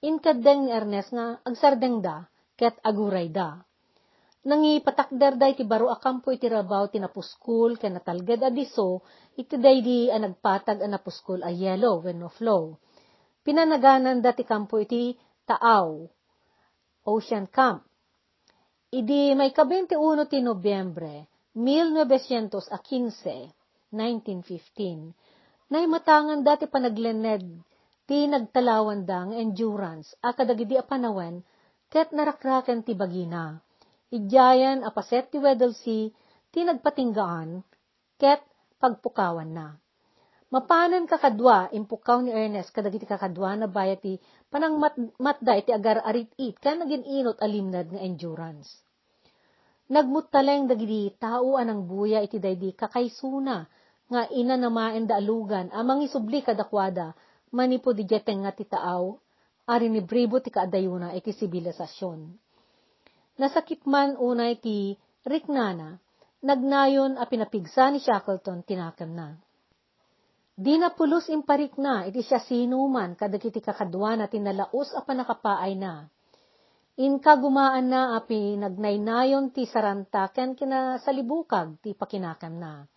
Inkadeng 0.00 0.72
Ernest 0.72 1.12
nga 1.12 1.36
agsardeng 1.44 2.00
da, 2.00 2.24
ket 2.56 2.80
aguray 2.80 3.28
da 3.28 3.66
nangi 4.46 4.78
patakder 4.78 5.34
day 5.34 5.58
ti 5.58 5.66
baro 5.66 5.90
akampo 5.90 6.30
iti 6.30 6.46
rabaw 6.46 6.86
ti 6.86 7.02
napuskul 7.02 7.74
ken 7.82 7.98
natalged 7.98 8.46
adiso 8.46 9.02
iti 9.34 9.58
day 9.58 9.82
di 9.82 10.06
a 10.06 10.16
nagpatag 10.22 10.78
a 10.86 10.86
napuskul 10.86 11.42
a 11.42 11.50
yellow 11.50 11.98
when 11.98 12.22
no 12.22 12.30
flow. 12.30 12.78
Pinanaganan 13.42 14.22
dati 14.22 14.46
kampo 14.46 14.78
iti 14.78 15.18
taaw, 15.46 16.06
Ocean 17.06 17.50
Camp. 17.50 17.82
Idi 18.96 19.36
may 19.36 19.52
ka-21 19.52 20.24
ti 20.24 20.40
Nobyembre, 20.40 21.28
1915, 21.52 22.48
1915, 23.92 25.12
nay 25.68 25.84
matangan 25.84 26.40
dati 26.40 26.64
panaglened 26.64 27.60
ti 28.08 28.24
nagtalawan 28.24 29.04
dang 29.04 29.36
endurance 29.36 30.16
a 30.24 30.32
kadagidi 30.32 30.80
a 30.80 30.84
panawen 30.86 31.44
ket 31.92 32.08
narakraken 32.16 32.88
ti 32.88 32.96
bagina 32.96 33.60
Idyayan 34.08 34.80
apaset 34.80 35.28
ti 35.28 35.44
wedel 35.44 35.76
si 35.76 36.08
tinagpatinggaan, 36.56 37.60
ket 38.16 38.40
pagpukawan 38.80 39.52
na. 39.52 39.76
Mapanan 40.48 41.04
kakadwa, 41.04 41.68
impukaw 41.68 42.24
ni 42.24 42.32
Ernest, 42.32 42.72
kadagiti 42.72 43.04
kakadwa 43.04 43.60
na 43.60 43.68
bayati, 43.68 44.16
panang 44.48 44.80
mat, 44.80 44.96
matda 45.20 45.52
iti 45.52 45.68
agar 45.74 46.00
arit-it, 46.00 46.56
kaya 46.62 46.80
naging 46.80 47.04
inot 47.04 47.36
alimnad 47.44 47.92
nga 47.92 48.00
endurance. 48.00 48.85
Nagmutaleng 49.86 50.66
dagiti 50.66 51.14
tao 51.14 51.54
anang 51.54 51.86
buya 51.86 52.18
iti 52.18 52.42
daydi 52.42 52.74
kakaysuna, 52.74 53.70
nga 54.10 54.22
ina 54.34 54.58
namaen 54.58 55.06
da 55.06 55.18
alugan, 55.22 55.70
amang 55.70 56.02
isubli 56.02 56.42
kadakwada, 56.42 57.14
manipo 57.54 57.94
di 57.94 58.02
nga 58.06 58.50
ti 58.50 58.64
taaw, 58.66 59.14
ari 59.66 59.86
ni 59.90 60.02
bribo 60.02 60.42
ti 60.42 60.50
kaadayuna 60.50 61.14
iti 61.14 61.30
sibilisasyon. 61.30 62.18
Nasakit 63.38 63.86
man 63.86 64.18
unay 64.18 64.58
ti 64.58 64.98
Riknana, 65.26 65.98
nagnayon 66.42 67.18
a 67.18 67.26
pinapigsa 67.26 67.90
ni 67.90 67.98
Shackleton 67.98 68.62
tinakam 68.62 69.10
na. 69.10 69.34
Di 70.56 70.78
na 70.78 70.94
pulos 70.94 71.26
imparik 71.28 71.74
na, 71.76 72.06
iti 72.06 72.22
siya 72.22 72.38
sinuman 72.40 73.18
kadagiti 73.18 73.58
kakadwa 73.58 74.14
na 74.14 74.30
tinalaos 74.30 74.94
a 74.94 75.02
panakapaay 75.02 75.74
na. 75.74 76.06
Inka 76.96 77.36
gumaan 77.36 77.92
na 77.92 78.16
api 78.16 78.56
nagnaynayon 78.56 79.52
ti 79.52 79.68
sarantaken 79.68 80.56
kina 80.56 80.96
salibukag 80.96 81.76
ti 81.84 81.92
pakinakam 81.92 82.56
na. 82.56 82.88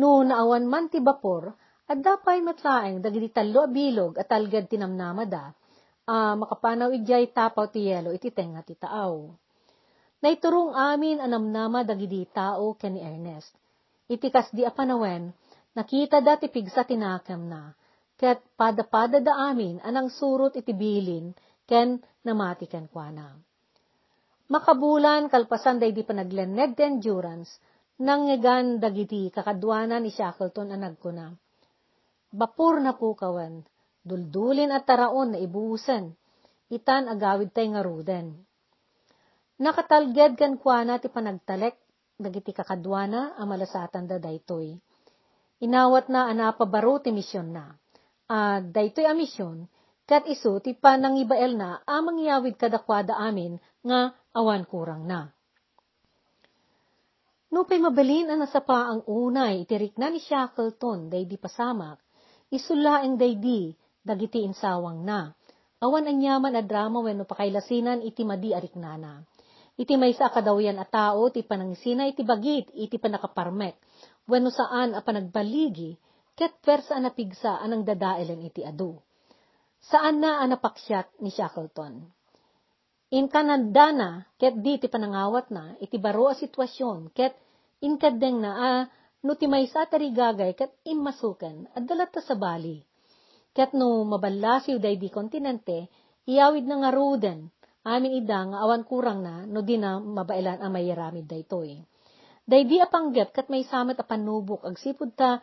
No 0.00 0.24
naawan 0.24 0.64
man 0.64 0.88
ti 0.88 0.96
bapor, 0.96 1.52
at 1.92 2.00
dapay 2.00 2.40
matlaeng 2.40 3.04
dagiti 3.04 3.28
talo 3.28 3.68
bilog 3.68 4.16
at 4.16 4.32
algad 4.32 4.72
tinamnamada, 4.72 5.52
uh, 6.08 6.40
makapanaw 6.40 6.88
ijay 6.88 7.28
tapaw 7.28 7.68
ti 7.68 7.92
yelo 7.92 8.16
iti 8.16 8.32
tenga 8.32 8.64
ti 8.64 8.80
taaw. 8.80 9.28
Naiturong 10.24 10.72
amin 10.72 11.20
anamnama 11.20 11.84
dagidi 11.84 12.24
tao 12.32 12.80
ken 12.80 12.96
ni 12.96 13.04
Ernest. 13.04 13.52
Itikas 14.08 14.48
di 14.56 14.64
apanawen, 14.64 15.36
nakita 15.76 16.24
dati 16.24 16.48
pigsa 16.48 16.88
tinakam 16.88 17.44
na, 17.44 17.76
ket 18.16 18.40
pada-pada 18.56 19.20
da 19.20 19.52
amin 19.52 19.84
anang 19.84 20.08
surot 20.08 20.56
iti 20.56 20.72
bilin 20.72 21.36
ken 21.68 22.00
namati 22.24 22.64
ken 22.64 22.88
kuana. 22.88 23.36
Makabulan 24.48 25.28
kalpasan 25.28 25.76
day 25.76 25.92
di 25.92 26.00
panagleneg 26.00 26.72
the 26.72 26.88
endurance, 26.88 27.60
nangyagan 28.00 28.80
dagiti 28.80 29.28
kakadwana 29.28 30.00
ni 30.00 30.08
Shackleton 30.08 30.72
anag 30.72 30.96
ko 30.96 31.12
na. 31.12 31.28
Bapur 32.32 32.80
na 32.80 32.96
po 32.96 33.12
duldulin 34.08 34.72
at 34.72 34.88
taraon 34.88 35.36
na 35.36 35.38
ibuhusan, 35.44 36.16
itan 36.72 37.12
agawid 37.12 37.52
tay 37.52 37.68
nga 37.68 37.84
ruden. 37.84 38.40
Nakatalged 39.60 40.40
kan 40.40 40.56
kuana 40.56 40.96
ti 40.96 41.12
panagtalek, 41.12 41.76
dagiti 42.16 42.56
kakadwana 42.56 43.36
amalasatan 43.36 44.08
da 44.08 44.16
daytoy. 44.16 44.80
Inawat 45.60 46.08
na 46.08 46.30
anapabaro 46.30 47.04
ti 47.04 47.12
misyon 47.12 47.52
na. 47.52 47.76
Uh, 48.28 48.64
daytoy 48.64 49.04
a 49.04 49.12
misyon, 49.12 49.68
kat 50.08 50.24
iso 50.24 50.56
ti 50.64 50.72
panangibael 50.72 51.52
na 51.52 51.84
amang 51.84 52.16
yawid 52.16 52.56
kadakwada 52.56 53.20
amin 53.20 53.60
nga 53.84 54.16
awan 54.32 54.64
kurang 54.64 55.04
na. 55.04 55.28
No 57.52 57.64
pay 57.68 57.80
mabalin 57.80 58.28
ang 58.28 58.40
nasapa 58.44 58.88
ang 58.88 59.04
unay, 59.08 59.64
itirik 59.64 59.96
na 60.00 60.12
ni 60.12 60.20
Shackleton, 60.20 61.08
day 61.08 61.24
di 61.24 61.40
pasamak, 61.40 61.96
isulaeng 62.52 63.16
day 63.16 63.36
di, 63.40 63.72
dagiti 64.04 64.44
insawang 64.44 65.00
na. 65.04 65.32
Awan 65.80 66.08
ang 66.08 66.20
yaman 66.20 66.56
a 66.56 66.62
drama 66.64 67.00
wenno 67.00 67.24
pakailasinan 67.24 68.04
iti 68.04 68.20
madi 68.24 68.52
ariknana. 68.52 69.24
Iti 69.80 69.94
may 69.96 70.12
sa 70.12 70.28
kadawyan 70.28 70.76
a 70.76 70.84
tao, 70.84 71.32
ti 71.32 71.40
panangsina 71.40 72.04
iti 72.04 72.20
bagit, 72.20 72.68
iti 72.74 73.00
panakaparmek, 73.00 73.80
wano 74.28 74.52
saan 74.52 74.92
a 74.92 75.00
panagbaligi, 75.00 75.96
ket 76.36 76.60
persa 76.60 77.00
na 77.00 77.14
pigsa 77.14 77.62
anang 77.64 77.86
dadaelen 77.86 78.44
iti 78.44 78.60
adu. 78.60 78.98
Saan 79.78 80.18
na 80.18 80.42
anapaksyat 80.42 81.22
ni 81.22 81.30
Shackleton? 81.30 82.02
In 83.14 83.30
kanandana, 83.30 84.26
ket 84.36 84.58
di 84.60 84.76
ti 84.76 84.90
panangawat 84.90 85.48
na, 85.54 85.78
iti 85.80 85.96
baro 85.96 86.28
a 86.28 86.34
sitwasyon, 86.36 87.14
ket 87.14 87.32
inkadeng 87.80 88.42
na, 88.42 88.50
ah, 88.58 88.82
no 89.24 89.32
ti 89.38 89.48
may 89.48 89.64
sa 89.70 89.88
tarigagay, 89.88 90.52
ket 90.58 90.76
imasukan, 90.84 91.72
at 91.72 91.88
dalat 91.88 92.12
sa 92.12 92.36
bali. 92.36 92.84
Ket 93.56 93.72
no 93.72 94.04
mabalasiw 94.04 94.76
day 94.76 95.00
di 95.00 95.08
kontinente, 95.08 95.88
iyawid 96.28 96.68
na 96.68 96.84
nga 96.84 96.90
ruden, 96.92 97.48
amin 97.88 98.12
ida 98.20 98.44
nga 98.52 98.58
awan 98.68 98.84
kurang 98.84 99.24
na 99.24 99.48
no 99.48 99.64
di 99.64 99.80
na 99.80 99.96
mabailan 99.96 100.60
ang 100.60 100.72
mayaramid 100.74 101.24
daytoy. 101.24 101.80
Day 102.44 102.62
di 102.68 102.76
apanggap 102.76 103.32
kat 103.32 103.46
may 103.48 103.64
samet 103.64 103.96
a 103.96 104.04
panubok 104.04 104.68
agsipud 104.68 105.16
ta 105.16 105.40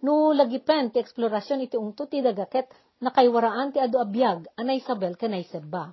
no 0.00 0.32
lagipen 0.32 0.88
ti 0.88 1.00
eksplorasyon 1.00 1.64
iti 1.68 1.76
ungto 1.76 2.08
ti 2.08 2.24
dagaket 2.24 2.72
nakaywaraan 3.02 3.74
ti 3.74 3.82
adu 3.82 3.98
abiyag 3.98 4.46
anay 4.54 4.78
sabel 4.86 5.18
kanay 5.18 5.42
sebba. 5.50 5.90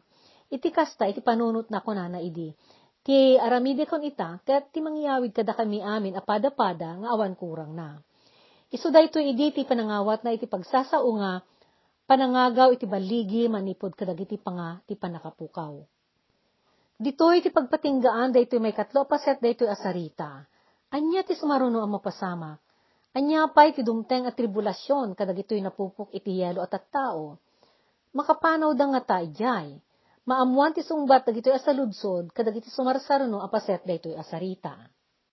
Iti 0.53 0.69
kasta 0.69 1.09
iti 1.09 1.25
panunot 1.25 1.73
na 1.73 1.81
kunana 1.81 2.21
idi. 2.21 2.53
Ti 3.01 3.41
aramide 3.41 3.89
kon 3.89 4.05
ita 4.05 4.37
ket 4.45 4.69
ti 4.69 4.79
mangyawid 4.85 5.33
kada 5.33 5.57
kami 5.57 5.81
amin 5.81 6.13
apada-pada 6.13 7.01
nga 7.01 7.07
awan 7.09 7.33
kurang 7.33 7.73
na. 7.73 7.97
Isu 8.69 8.93
daytoy 8.93 9.33
idi 9.33 9.49
ti 9.49 9.65
panangawat 9.65 10.21
na 10.21 10.37
iti 10.37 10.45
pagsasao 10.45 11.09
nga 11.17 11.41
panangagaw 12.05 12.69
iti 12.73 12.85
baligi 12.85 13.49
manipod 13.49 13.97
kadagiti 13.97 14.37
panga 14.37 14.77
ti 14.85 14.93
panakapukaw. 14.93 15.73
Ditoy 16.99 17.41
ti 17.41 17.49
pagpatinggaan 17.49 18.29
daytoy 18.35 18.61
may 18.61 18.77
katlo 18.77 19.09
paset 19.09 19.41
daytoy 19.41 19.71
asarita. 19.71 20.45
Anya 20.93 21.25
ti 21.25 21.33
sumaruno 21.33 21.81
ang 21.81 21.97
mapasama. 21.97 22.57
Anya 23.17 23.49
pay 23.49 23.73
ti 23.73 23.81
dumteng 23.81 24.29
at 24.29 24.37
tribulasyon 24.37 25.17
kadagitoy 25.17 25.59
napupok 25.65 26.13
iti 26.13 26.41
yelo 26.41 26.61
at 26.61 26.73
at 26.77 26.85
tao. 26.93 27.41
Makapanaw 28.13 28.73
da 28.77 28.85
nga 28.93 29.01
ta. 29.01 29.19
Maamuan 30.29 30.77
ti 30.77 30.85
sungbat 30.85 31.25
dagitoy 31.25 31.57
asaludsod 31.57 32.29
kadagiti 32.37 32.69
sumarsaruno 32.69 33.41
a 33.41 33.49
paset 33.49 33.81
daytoy 33.81 34.13
asarita. 34.13 34.77